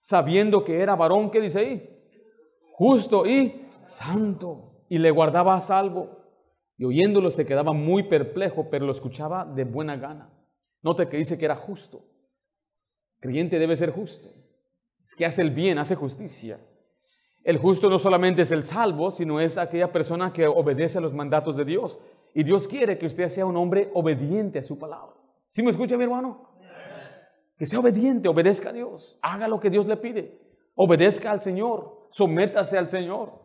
[0.00, 1.88] sabiendo que era varón, ¿qué dice ahí?
[2.74, 6.22] Justo y santo, y le guardaba a salvo
[6.76, 10.32] y oyéndolo se quedaba muy perplejo, pero lo escuchaba de buena gana.
[10.82, 12.04] Note que dice que era justo.
[13.20, 14.30] creyente debe ser justo.
[15.04, 16.58] Es que hace el bien, hace justicia.
[17.44, 21.12] El justo no solamente es el salvo, sino es aquella persona que obedece a los
[21.12, 22.00] mandatos de Dios.
[22.34, 25.16] Y Dios quiere que usted sea un hombre obediente a su palabra.
[25.48, 26.48] ¿Sí me escucha mi hermano?
[27.56, 30.40] Que sea obediente, obedezca a Dios, haga lo que Dios le pide,
[30.74, 33.40] obedezca al Señor, sométase al Señor.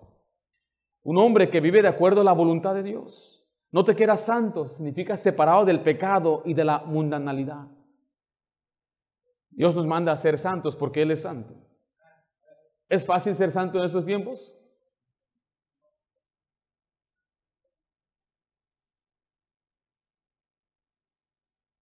[1.03, 3.45] Un hombre que vive de acuerdo a la voluntad de Dios.
[3.71, 7.67] No te quieras santo, significa separado del pecado y de la mundanalidad.
[9.49, 11.53] Dios nos manda a ser santos porque Él es santo.
[12.89, 14.57] ¿Es fácil ser santo en estos tiempos?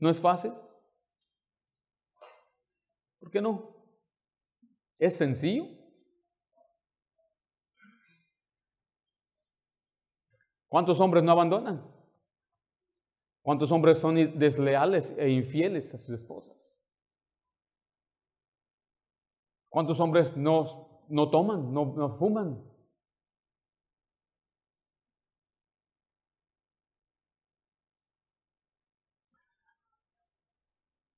[0.06, 0.54] ¿No es fácil?
[3.20, 3.76] ¿Por qué no?
[5.00, 5.66] ¿Es sencillo?
[10.68, 11.92] ¿Cuántos hombres no abandonan?
[13.42, 16.80] ¿Cuántos hombres son desleales e infieles a sus esposas?
[19.70, 22.64] ¿Cuántos hombres no, no toman, no, no fuman?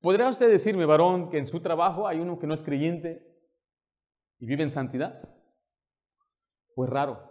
[0.07, 3.27] ¿Podría usted decirme, varón, que en su trabajo hay uno que no es creyente
[4.39, 5.19] y vive en santidad?
[6.75, 7.29] Pues raro.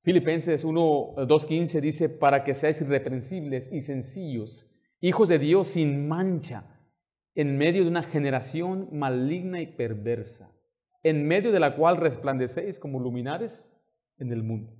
[0.00, 0.80] Filipenses 1,
[1.16, 6.80] 2.15 dice, para que seáis irreprensibles y sencillos, hijos de Dios sin mancha,
[7.34, 10.50] en medio de una generación maligna y perversa,
[11.02, 13.78] en medio de la cual resplandecéis como luminares
[14.16, 14.72] en el mundo.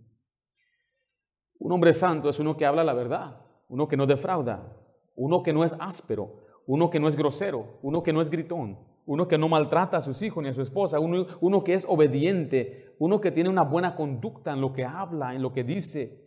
[1.59, 4.81] Un hombre santo es uno que habla la verdad, uno que no defrauda,
[5.17, 8.79] uno que no es áspero, uno que no es grosero, uno que no es gritón,
[9.07, 12.95] uno que no maltrata a sus hijos ni a su esposa, uno, que es obediente,
[12.99, 16.21] uno que tiene una buena conducta en lo que habla, en lo que dice,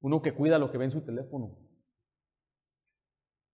[0.00, 1.56] uno que cuida lo que ve en su teléfono.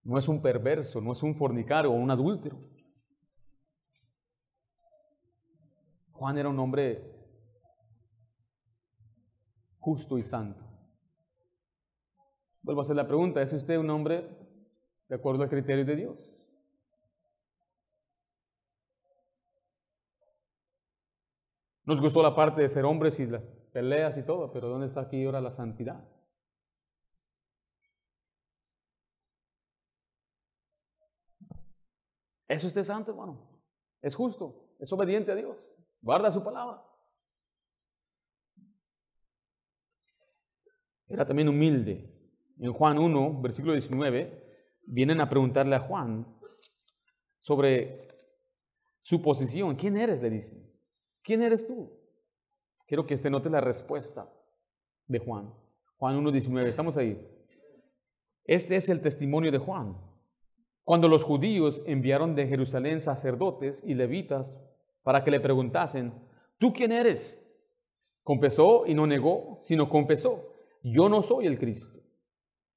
[0.03, 2.59] No es un perverso, no es un fornicario o un adúltero.
[6.11, 7.01] Juan era un hombre
[9.79, 10.72] justo y santo.
[12.63, 14.25] Vuelvo a hacer la pregunta, ¿es usted un hombre
[15.09, 16.39] de acuerdo al criterio de Dios?
[21.85, 25.01] Nos gustó la parte de ser hombres y las peleas y todo, pero ¿dónde está
[25.01, 26.09] aquí ahora la santidad?
[32.47, 33.41] ¿Es usted santo, hermano?
[34.01, 34.77] ¿Es justo?
[34.79, 35.79] ¿Es obediente a Dios?
[36.01, 36.85] ¿Guarda su palabra?
[41.09, 42.12] Era también humilde
[42.59, 44.45] en Juan 1, versículo 19,
[44.87, 46.27] vienen a preguntarle a Juan
[47.39, 48.09] sobre
[49.01, 49.75] su posición.
[49.75, 50.23] ¿Quién eres?
[50.23, 50.71] Le dicen.
[51.23, 51.91] ¿Quién eres tú?
[52.87, 54.33] Quiero que este note la respuesta
[55.07, 55.53] de Juan.
[55.97, 57.29] Juan 1, 19, estamos ahí.
[58.45, 59.97] Este es el testimonio de Juan.
[60.85, 64.57] Cuando los judíos enviaron de Jerusalén sacerdotes y levitas
[65.03, 66.13] para que le preguntasen,
[66.59, 67.49] ¿tú quién eres?
[68.25, 72.02] Confesó y no negó, sino confesó, yo no soy el Cristo.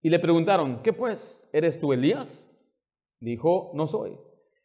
[0.06, 1.50] Y le preguntaron, ¿qué pues?
[1.52, 2.56] ¿Eres tú Elías?
[3.20, 4.20] Dijo, no soy.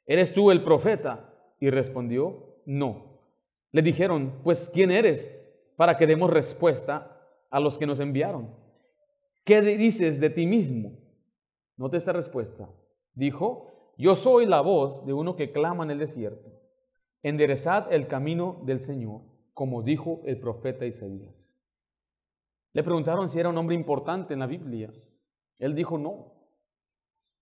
[0.05, 1.33] ¿Eres tú el profeta?
[1.59, 3.23] Y respondió, no.
[3.73, 5.35] Le dijeron, pues ¿quién eres?
[5.77, 8.55] Para que demos respuesta a los que nos enviaron.
[9.43, 10.99] ¿Qué dices de ti mismo?
[11.79, 12.69] Note esta respuesta.
[13.15, 16.51] Dijo, yo soy la voz de uno que clama en el desierto.
[17.23, 19.23] Enderezad el camino del Señor,
[19.55, 21.59] como dijo el profeta Isaías.
[22.75, 24.91] Le preguntaron si era un hombre importante en la Biblia.
[25.61, 26.33] Él dijo no.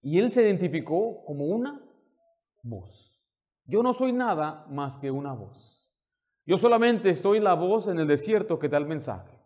[0.02, 1.80] Y él se identificó como una
[2.62, 3.18] voz.
[3.64, 5.90] Yo no soy nada más que una voz.
[6.44, 9.38] Yo solamente soy la voz en el desierto que da el mensaje.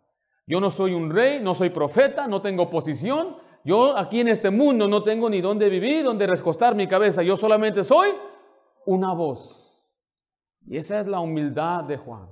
[0.45, 3.37] Yo no soy un rey, no soy profeta, no tengo posición.
[3.63, 7.23] Yo aquí en este mundo no tengo ni dónde vivir, dónde recostar mi cabeza.
[7.23, 8.09] Yo solamente soy
[8.85, 9.73] una voz.
[10.65, 12.29] Y esa es la humildad de Juan.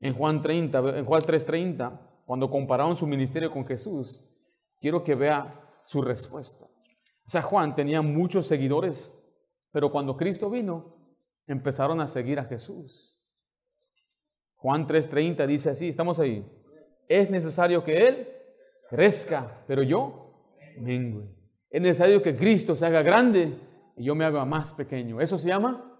[0.00, 4.22] En Juan 30, en Juan 3:30, cuando compararon su ministerio con Jesús,
[4.82, 6.66] quiero que vea su respuesta.
[6.66, 9.16] O sea, Juan tenía muchos seguidores,
[9.70, 10.96] pero cuando Cristo vino,
[11.46, 13.18] empezaron a seguir a Jesús.
[14.56, 16.44] Juan 3:30 dice así, estamos ahí.
[17.08, 18.28] Es necesario que Él
[18.90, 21.32] crezca, pero yo mengue.
[21.70, 23.58] Es necesario que Cristo se haga grande
[23.96, 25.20] y yo me haga más pequeño.
[25.20, 25.96] Eso se llama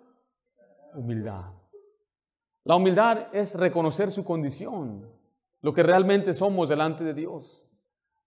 [0.95, 1.53] humildad.
[2.64, 5.09] La humildad es reconocer su condición,
[5.61, 7.72] lo que realmente somos delante de Dios.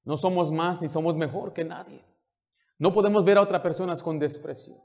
[0.06, 2.06] No somos más ni somos mejor que nadie.
[2.78, 4.76] No podemos ver a otras personas con desprecio.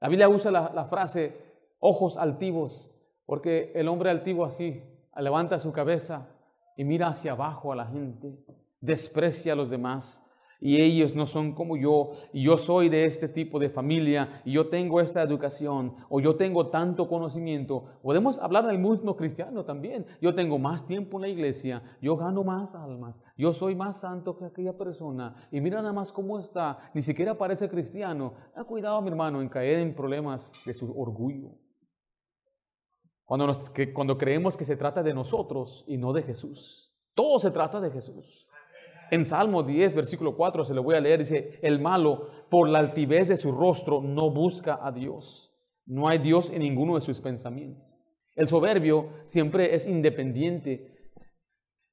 [0.00, 1.36] La Biblia usa la, frase
[1.80, 2.94] ojos altivos,
[3.26, 4.82] porque el hombre altivo así
[5.16, 6.28] levanta su cabeza
[6.76, 8.38] y mira hacia abajo a la gente,
[8.80, 10.24] desprecia a los demás.
[10.60, 14.52] Y ellos no son como yo, y yo soy de este tipo de familia, y
[14.52, 17.84] yo tengo esta educación, o yo tengo tanto conocimiento.
[18.02, 20.06] Podemos hablar del mismo cristiano también.
[20.20, 24.36] Yo tengo más tiempo en la iglesia, yo gano más almas, yo soy más santo
[24.36, 28.34] que aquella persona, y mira nada más cómo está, ni siquiera parece cristiano.
[28.54, 31.50] Ha cuidado, mi hermano, en caer en problemas de su orgullo.
[33.24, 33.50] Cuando,
[33.94, 36.94] cuando creemos que se trata de nosotros y no de Jesús.
[37.14, 38.48] Todo se trata de Jesús.
[39.14, 42.80] En Salmo 10, versículo 4, se lo voy a leer, dice, el malo, por la
[42.80, 45.54] altivez de su rostro, no busca a Dios.
[45.86, 47.84] No hay Dios en ninguno de sus pensamientos.
[48.34, 51.12] El soberbio siempre es independiente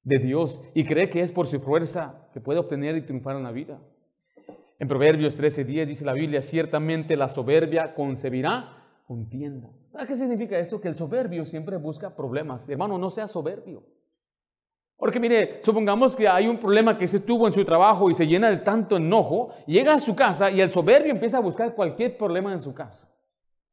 [0.02, 3.44] de Dios y cree que es por su fuerza que puede obtener y triunfar en
[3.44, 3.80] la vida.
[4.80, 9.70] En Proverbios 13:10 dice la Biblia, ciertamente la soberbia concebirá contienda.
[9.90, 10.80] ¿Sabes qué significa esto?
[10.80, 12.68] Que el soberbio siempre busca problemas.
[12.68, 13.84] Hermano, no sea soberbio.
[15.02, 18.24] Porque mire, supongamos que hay un problema que se tuvo en su trabajo y se
[18.24, 22.16] llena de tanto enojo, llega a su casa y el soberbio empieza a buscar cualquier
[22.16, 23.08] problema en su casa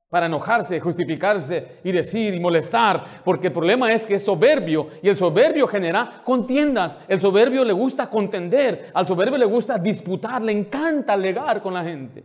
[0.10, 5.08] para enojarse, justificarse y decir y molestar, porque el problema es que es soberbio y
[5.08, 10.52] el soberbio genera contiendas, el soberbio le gusta contender, al soberbio le gusta disputar, le
[10.52, 12.24] encanta alegar con la gente.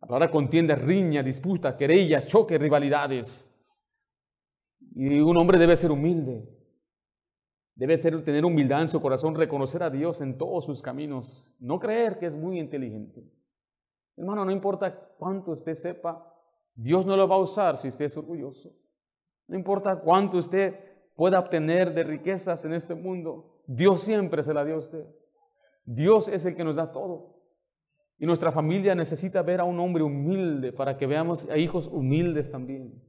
[0.00, 3.50] La palabra contienda, riña, disputa, querellas, choques, rivalidades.
[4.94, 6.48] Y un hombre debe ser humilde.
[7.74, 12.18] Debe tener humildad en su corazón, reconocer a Dios en todos sus caminos, no creer
[12.18, 13.28] que es muy inteligente.
[14.16, 16.32] Hermano, no importa cuánto usted sepa,
[16.76, 18.70] Dios no lo va a usar si usted es orgulloso.
[19.48, 20.78] No importa cuánto usted
[21.16, 25.04] pueda obtener de riquezas en este mundo, Dios siempre se la dio a usted.
[25.84, 27.34] Dios es el que nos da todo.
[28.18, 32.52] Y nuestra familia necesita ver a un hombre humilde para que veamos a hijos humildes
[32.52, 33.02] también.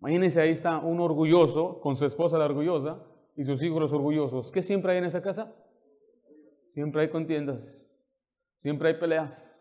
[0.00, 3.04] Imagínense, ahí está un orgulloso con su esposa la orgullosa
[3.36, 4.50] y sus hijos los orgullosos.
[4.50, 5.54] ¿Qué siempre hay en esa casa?
[6.68, 7.86] Siempre hay contiendas,
[8.56, 9.58] siempre hay peleas.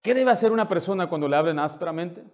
[0.00, 2.24] ¿Qué debe hacer una persona cuando le hablen ásperamente?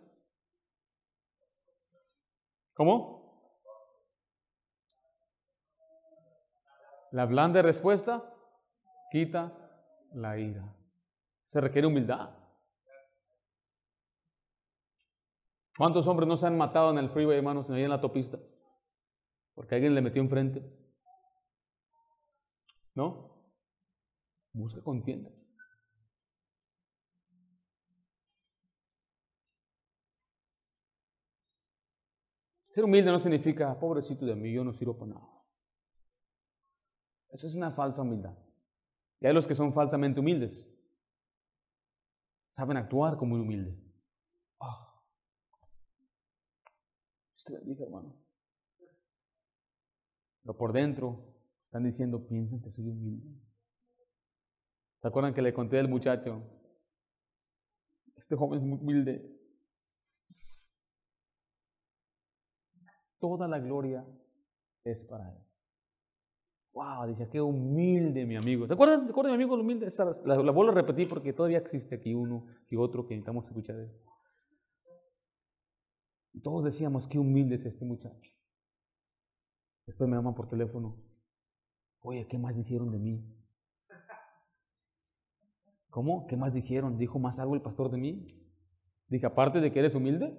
[2.75, 3.25] ¿Cómo?
[7.11, 8.33] La blanda respuesta
[9.11, 9.53] quita
[10.13, 10.65] la ira.
[11.45, 12.44] Se requiere humildad.
[15.77, 18.39] ¿Cuántos hombres no se han matado en el freeway, hermanos, ahí en la autopista?
[19.55, 20.63] Porque alguien le metió enfrente.
[22.95, 23.35] ¿No?
[24.53, 25.31] Busca contienda.
[32.69, 35.29] Ser humilde no significa, pobrecito de mí, yo no sirvo para nada.
[37.31, 38.37] Eso es una falsa humildad.
[39.21, 40.69] Y hay los que son falsamente humildes.
[42.49, 43.81] Saben actuar como un humilde.
[47.45, 47.53] Ah.
[47.53, 48.15] Usted bendiga, hermano.
[50.43, 51.35] Pero por dentro
[51.67, 53.29] están diciendo, piensan que soy humilde.
[55.01, 56.43] ¿Se acuerdan que le conté al muchacho?
[58.17, 59.31] Este joven es muy humilde.
[63.19, 64.07] Toda la gloria
[64.85, 65.39] es para él.
[66.73, 68.67] Wow, dice, qué humilde mi amigo.
[68.67, 69.89] ¿Se acuerdan, ¿Se acuerdan mi amigo humilde?
[70.25, 73.79] La, la, vuelvo a repetir porque todavía existe aquí uno y otro que necesitamos escuchar
[73.81, 74.14] esto.
[76.45, 78.31] Todos decíamos, qué humilde es este muchacho.
[79.87, 81.03] Después me llaman por teléfono.
[82.01, 83.35] Oye, ¿qué más dijeron de mí?
[85.89, 86.27] ¿Cómo?
[86.27, 86.99] ¿Qué más dijeron?
[86.99, 88.29] ¿Dijo más algo el pastor de mí?
[89.09, 90.39] Dije, aparte de que eres humilde,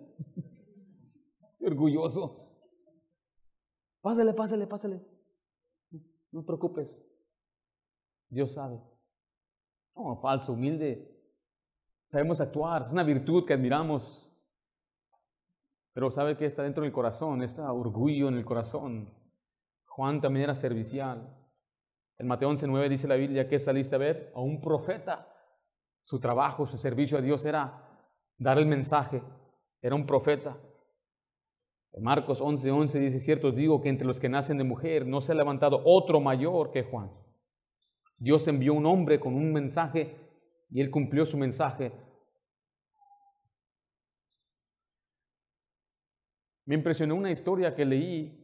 [1.59, 2.51] orgulloso.
[4.01, 5.01] Pásale, pásale, pásale.
[6.31, 7.03] No te preocupes.
[8.29, 8.79] Dios sabe.
[9.95, 11.11] No, falso, humilde.
[12.05, 12.83] Sabemos actuar.
[12.83, 14.24] Es una virtud que admiramos.
[15.95, 17.41] Pero ¿sabe que está dentro del corazón?
[17.41, 19.13] Está orgullo en el corazón.
[19.85, 21.33] Juan también era servicial.
[22.17, 25.25] En Mateo 11.9 dice la Biblia que saliste a ver a un profeta.
[26.01, 27.81] Su trabajo, su servicio a Dios era
[28.37, 29.23] dar el mensaje.
[29.81, 30.57] Era un profeta.
[31.93, 35.21] En Marcos 11.11 dice, cierto os digo que entre los que nacen de mujer no
[35.21, 37.09] se ha levantado otro mayor que Juan.
[38.17, 40.13] Dios envió un hombre con un mensaje
[40.69, 41.93] y él cumplió su mensaje
[46.65, 48.41] Me impresionó una historia que leí.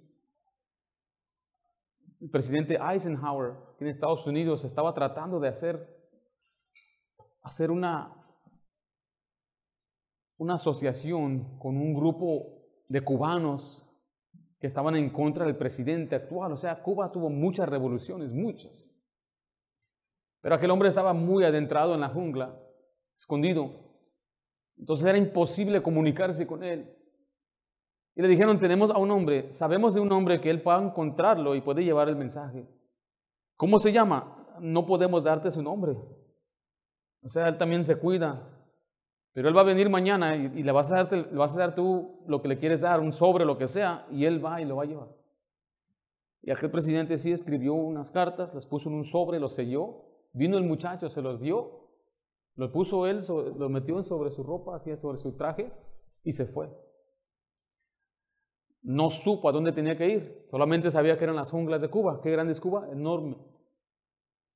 [2.20, 5.88] El presidente Eisenhower en Estados Unidos estaba tratando de hacer,
[7.42, 8.14] hacer una,
[10.38, 13.88] una asociación con un grupo de cubanos
[14.60, 16.52] que estaban en contra del presidente actual.
[16.52, 18.88] O sea, Cuba tuvo muchas revoluciones, muchas.
[20.42, 22.56] Pero aquel hombre estaba muy adentrado en la jungla,
[23.16, 23.72] escondido.
[24.78, 27.01] Entonces era imposible comunicarse con él.
[28.16, 31.56] Y le dijeron, tenemos a un hombre, sabemos de un hombre que él pueda encontrarlo
[31.56, 32.68] y puede llevar el mensaje.
[33.56, 34.58] ¿Cómo se llama?
[34.60, 35.98] No podemos darte su nombre.
[37.24, 38.48] O sea, él también se cuida.
[39.34, 41.76] Pero él va a venir mañana y, le, vas a darte, le vas a dar
[41.76, 44.66] tú lo que le quieres dar, un sobre, lo que sea, y él va y
[44.66, 45.08] lo va a llevar.
[46.42, 50.04] Y aquel presidente sí escribió unas cartas, las puso en un sobre, los selló.
[50.34, 51.88] Vino el muchacho, se los dio,
[52.56, 53.22] lo puso él,
[53.58, 55.72] lo metió sobre su ropa, así sobre su traje,
[56.24, 56.70] y se fue.
[58.84, 62.20] No supo a dónde tenía que ir, solamente sabía que eran las junglas de Cuba.
[62.22, 62.90] ¿Qué grande es Cuba?
[62.92, 63.38] Enorme.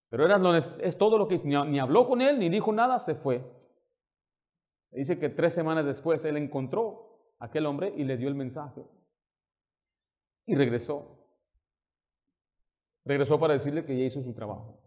[0.10, 3.16] Pero era, es todo lo que ni, ni habló con él, ni dijo nada, se
[3.16, 3.44] fue.
[4.92, 8.86] Dice que tres semanas después él encontró a aquel hombre y le dio el mensaje.
[10.46, 11.20] Y regresó.
[13.04, 14.80] Regresó para decirle que ya hizo su trabajo.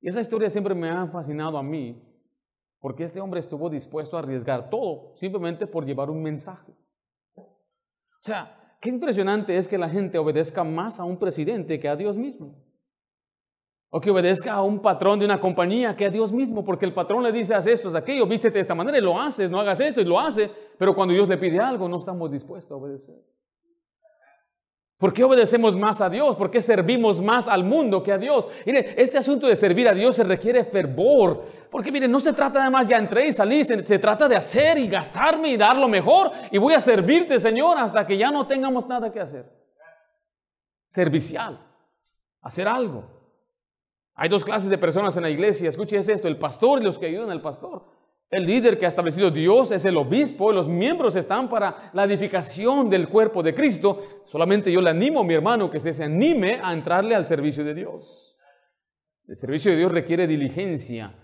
[0.00, 2.02] Y esa historia siempre me ha fascinado a mí,
[2.80, 6.72] porque este hombre estuvo dispuesto a arriesgar todo simplemente por llevar un mensaje.
[8.20, 11.96] O sea, qué impresionante es que la gente obedezca más a un presidente que a
[11.96, 12.54] Dios mismo.
[13.90, 16.92] O que obedezca a un patrón de una compañía que a Dios mismo, porque el
[16.92, 19.58] patrón le dice, haz esto, haz aquello, vístete de esta manera y lo haces, no
[19.58, 22.76] hagas esto y lo hace, pero cuando Dios le pide algo no estamos dispuestos a
[22.76, 23.16] obedecer.
[24.98, 26.34] ¿Por qué obedecemos más a Dios?
[26.34, 28.48] ¿Por qué servimos más al mundo que a Dios?
[28.66, 31.44] Mire, este asunto de servir a Dios se requiere fervor.
[31.70, 34.34] Porque mire, no se trata de más ya entré y salí, se, se, trata de
[34.34, 36.32] hacer y gastarme y dar lo mejor.
[36.50, 39.48] Y voy a servirte, Señor, hasta que ya no tengamos nada que hacer.
[40.88, 41.64] Servicial.
[42.40, 43.04] Hacer algo.
[44.16, 45.68] Hay dos clases de personas en la iglesia.
[45.68, 47.97] Escuche esto, el pastor y los que ayudan al pastor.
[48.30, 52.90] El líder que ha establecido Dios es el obispo, los miembros están para la edificación
[52.90, 54.22] del cuerpo de Cristo.
[54.26, 58.36] Solamente yo le animo, mi hermano, que se anime a entrarle al servicio de Dios.
[59.26, 61.14] El servicio de Dios requiere diligencia,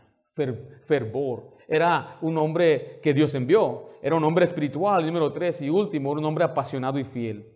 [0.86, 1.58] fervor.
[1.68, 6.24] Era un hombre que Dios envió, era un hombre espiritual, número tres y último, un
[6.24, 7.50] hombre apasionado y fiel.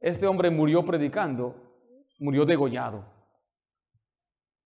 [0.00, 1.54] Este hombre murió predicando,
[2.18, 3.04] murió degollado.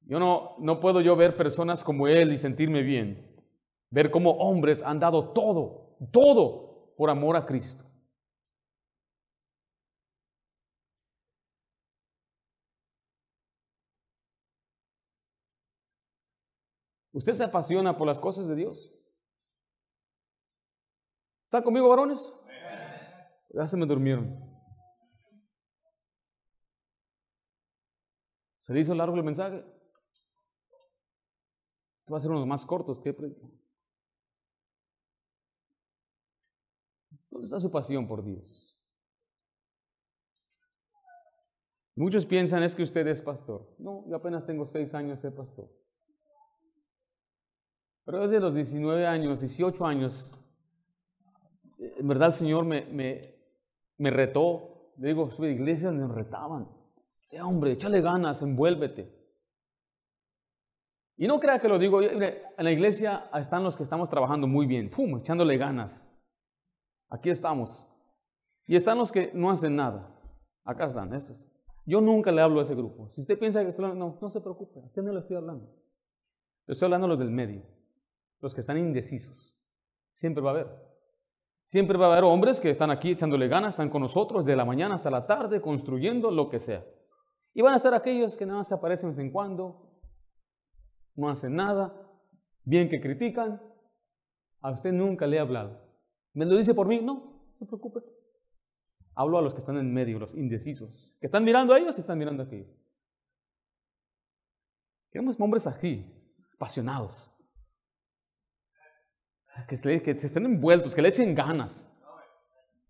[0.06, 3.35] Yo no, no puedo yo ver personas como él y sentirme bien.
[3.90, 7.84] Ver cómo hombres han dado todo, todo por amor a Cristo.
[17.12, 18.92] ¿Usted se apasiona por las cosas de Dios?
[21.46, 22.34] ¿Están conmigo, varones?
[23.48, 24.38] Ya se me durmieron.
[28.58, 29.64] ¿Se le hizo largo el mensaje?
[32.00, 33.14] Este va a ser uno de los más cortos que he
[37.36, 38.74] ¿Dónde está su pasión por Dios?
[41.94, 43.74] Muchos piensan es que usted es pastor.
[43.76, 45.68] No, yo apenas tengo seis años de pastor.
[48.06, 50.40] Pero desde los 19 años, 18 años,
[51.78, 52.86] en verdad el Señor me,
[53.98, 54.94] me, retó.
[54.96, 56.66] Le digo, su iglesia me retaban.
[57.22, 59.14] Sea hombre, échale ganas, envuélvete.
[61.18, 64.64] Y no crea que lo digo, en la iglesia están los que estamos trabajando muy
[64.64, 66.10] bien, pum, echándole ganas.
[67.08, 67.88] Aquí estamos.
[68.66, 70.12] Y están los que no hacen nada.
[70.64, 71.50] Acá están, esos.
[71.86, 73.08] Yo nunca le hablo a ese grupo.
[73.10, 75.36] Si usted piensa que estoy hablando, no, no se preocupe, a usted no le estoy
[75.36, 75.72] hablando.
[76.66, 77.62] estoy hablando a los del medio,
[78.40, 79.56] los que están indecisos.
[80.12, 80.86] Siempre va a haber.
[81.64, 84.64] Siempre va a haber hombres que están aquí echándole ganas, están con nosotros de la
[84.64, 86.84] mañana hasta la tarde, construyendo lo que sea.
[87.54, 90.00] Y van a estar aquellos que nada más se aparecen de vez en cuando,
[91.14, 91.94] no hacen nada,
[92.64, 93.62] bien que critican.
[94.60, 95.85] A usted nunca le he hablado.
[96.36, 97.00] ¿Me lo dice por mí?
[97.00, 97.14] No,
[97.58, 98.00] no se preocupe.
[99.14, 102.02] Hablo a los que están en medio, los indecisos, que están mirando a ellos y
[102.02, 102.68] están mirando a aquellos.
[105.10, 106.04] Queremos hombres así,
[106.54, 107.32] apasionados,
[109.66, 111.90] que se, estén envueltos, que le echen ganas.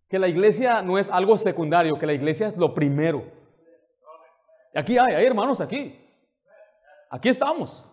[0.08, 3.30] Que la iglesia no es algo secundario, que la iglesia es lo primero.
[4.74, 5.96] Aquí hay, hay hermanos aquí.
[7.10, 7.88] Aquí estamos.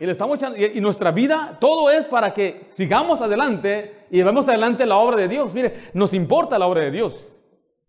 [0.00, 4.86] Y le estamos y, nuestra vida, todo es para que sigamos adelante y llevemos adelante
[4.86, 5.54] la obra de Dios.
[5.54, 7.40] Mire, nos importa la obra de Dios.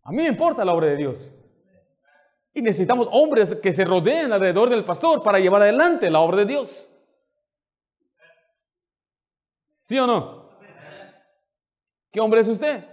[0.03, 1.33] A mí me importa la obra de Dios.
[2.53, 6.45] Y necesitamos hombres que se rodeen alrededor del pastor para llevar adelante la obra de
[6.45, 6.91] Dios.
[9.79, 10.49] ¿Sí o no?
[12.11, 12.85] ¿Qué hombre es usted?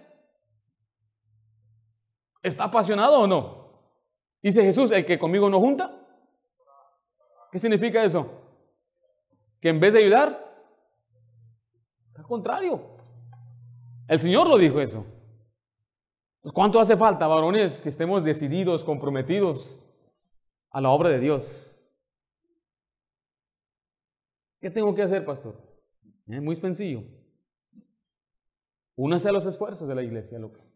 [2.42, 3.62] ¿Está apasionado o no?
[4.42, 5.94] Dice Jesús, el que conmigo no junta.
[7.52, 8.41] ¿Qué significa eso?
[9.62, 10.52] Que en vez de ayudar,
[12.16, 12.98] al contrario.
[14.08, 15.06] El Señor lo dijo eso.
[16.52, 19.78] ¿Cuánto hace falta, varones, que estemos decididos, comprometidos
[20.70, 21.80] a la obra de Dios?
[24.60, 25.56] ¿Qué tengo que hacer, pastor?
[26.26, 27.04] Es muy sencillo.
[28.96, 30.66] Únase a los esfuerzos de la iglesia local.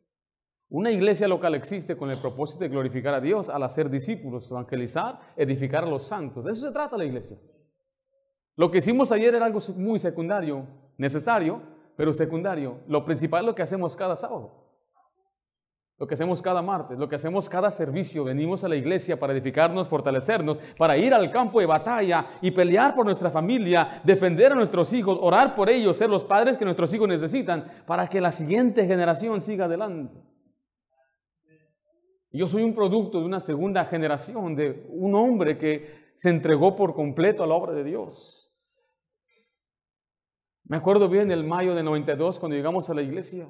[0.69, 5.21] Una iglesia local existe con el propósito de glorificar a Dios al hacer discípulos, evangelizar,
[5.37, 6.45] edificar a los santos.
[6.45, 7.37] De eso se trata la iglesia.
[8.57, 11.61] Lo que hicimos ayer era algo muy secundario, necesario,
[11.97, 12.81] pero secundario.
[12.89, 14.67] Lo principal es lo que hacemos cada sábado.
[15.99, 19.33] Lo que hacemos cada martes, lo que hacemos cada servicio, venimos a la iglesia para
[19.33, 24.55] edificarnos, fortalecernos, para ir al campo de batalla y pelear por nuestra familia, defender a
[24.55, 28.31] nuestros hijos, orar por ellos, ser los padres que nuestros hijos necesitan para que la
[28.31, 30.21] siguiente generación siga adelante.
[32.31, 36.95] Yo soy un producto de una segunda generación, de un hombre que se entregó por
[36.95, 38.46] completo a la obra de Dios.
[40.69, 43.47] Me acuerdo bien el mayo de 92 cuando llegamos a la iglesia.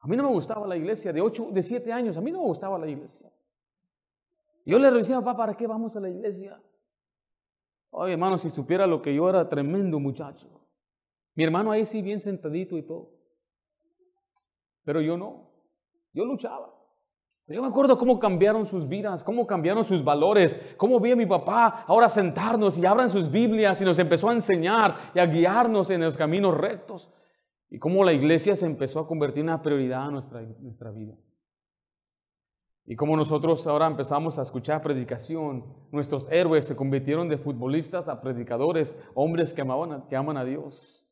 [0.00, 2.40] A mí no me gustaba la iglesia, de ocho, de siete años, a mí no
[2.40, 3.32] me gustaba la iglesia.
[4.66, 6.60] Yo le decía, papá, ¿para qué vamos a la iglesia?
[7.90, 10.48] Oye, hermano, si supiera lo que yo era, tremendo muchacho.
[11.34, 13.12] Mi hermano ahí sí, bien sentadito y todo.
[14.84, 15.50] Pero yo no.
[16.12, 16.74] Yo luchaba.
[17.46, 21.26] Yo me acuerdo cómo cambiaron sus vidas, cómo cambiaron sus valores, cómo vi a mi
[21.26, 25.90] papá ahora sentarnos y abran sus Biblias y nos empezó a enseñar y a guiarnos
[25.90, 27.12] en los caminos rectos
[27.68, 31.16] y cómo la iglesia se empezó a convertir en una prioridad en nuestra, nuestra vida.
[32.86, 35.64] Y cómo nosotros ahora empezamos a escuchar predicación.
[35.90, 41.03] Nuestros héroes se convirtieron de futbolistas a predicadores, hombres que, amaban, que aman a Dios.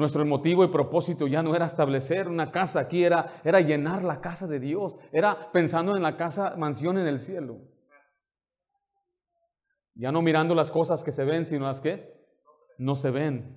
[0.00, 4.22] Nuestro motivo y propósito ya no era establecer una casa aquí, era, era llenar la
[4.22, 7.58] casa de Dios, era pensando en la casa, mansión en el cielo.
[9.94, 12.14] Ya no mirando las cosas que se ven, sino las que
[12.78, 13.54] no se ven.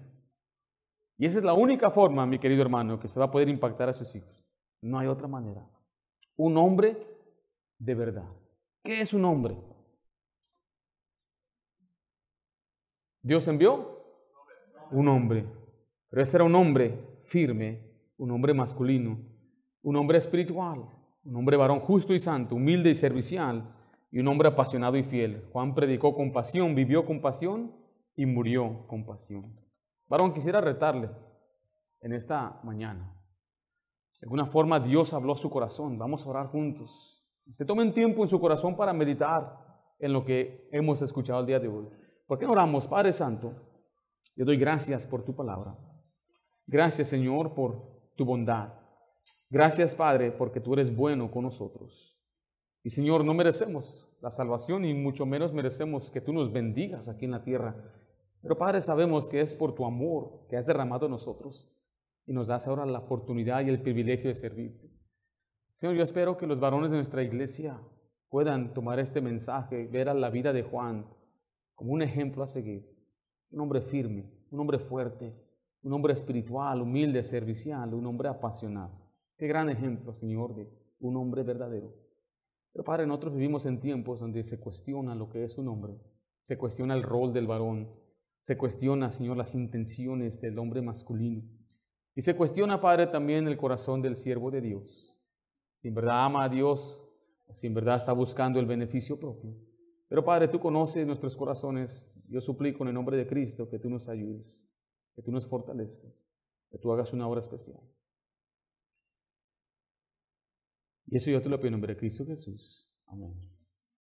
[1.18, 3.88] Y esa es la única forma, mi querido hermano, que se va a poder impactar
[3.88, 4.36] a sus hijos.
[4.82, 5.66] No hay otra manera.
[6.36, 7.08] Un hombre
[7.80, 8.30] de verdad.
[8.84, 9.58] ¿Qué es un hombre?
[13.22, 14.04] Dios envió
[14.92, 15.63] un hombre.
[16.14, 17.82] Pero ese era un hombre firme,
[18.18, 19.18] un hombre masculino,
[19.82, 20.86] un hombre espiritual,
[21.26, 23.74] un hombre varón justo y santo, humilde y servicial,
[24.12, 25.44] y un hombre apasionado y fiel.
[25.52, 27.76] Juan predicó con pasión, vivió con pasión
[28.16, 29.42] y murió con pasión.
[30.08, 31.10] Varón, quisiera retarle
[32.00, 33.12] en esta mañana.
[34.22, 35.98] De alguna forma Dios habló a su corazón.
[35.98, 37.26] Vamos a orar juntos.
[37.48, 39.58] Usted tomen tiempo en su corazón para meditar
[39.98, 41.88] en lo que hemos escuchado el día de hoy.
[42.28, 43.52] ¿Por qué no oramos, Padre Santo?
[44.36, 45.76] Yo doy gracias por tu palabra.
[46.66, 48.74] Gracias, Señor, por tu bondad.
[49.50, 52.18] Gracias, Padre, porque tú eres bueno con nosotros.
[52.84, 57.26] Y, Señor, no merecemos la salvación y mucho menos merecemos que tú nos bendigas aquí
[57.26, 57.76] en la tierra.
[58.42, 61.74] Pero Padre, sabemos que es por tu amor que has derramado nosotros
[62.26, 64.90] y nos das ahora la oportunidad y el privilegio de servirte.
[65.76, 67.80] Señor, yo espero que los varones de nuestra iglesia
[68.30, 71.06] puedan tomar este mensaje, ver a la vida de Juan
[71.76, 72.90] como un ejemplo a seguir.
[73.52, 75.34] Un hombre firme, un hombre fuerte,
[75.84, 78.92] un hombre espiritual, humilde, servicial, un hombre apasionado.
[79.38, 80.68] Qué gran ejemplo, Señor, de
[81.00, 81.94] un hombre verdadero.
[82.72, 85.94] Pero Padre, nosotros vivimos en tiempos donde se cuestiona lo que es un hombre,
[86.42, 87.90] se cuestiona el rol del varón,
[88.42, 91.44] se cuestiona, Señor, las intenciones del hombre masculino.
[92.16, 95.20] Y se cuestiona, Padre, también el corazón del siervo de Dios.
[95.74, 97.04] Si en verdad ama a Dios
[97.54, 99.56] si en verdad está buscando el beneficio propio.
[100.08, 102.12] Pero Padre, tú conoces nuestros corazones.
[102.28, 104.68] Yo suplico en el nombre de Cristo que tú nos ayudes,
[105.16, 106.28] que tú nos fortalezcas,
[106.70, 107.82] que tú hagas una obra especial.
[111.08, 112.96] Y eso yo te lo pido en nombre de Cristo Jesús.
[113.08, 113.53] Amén.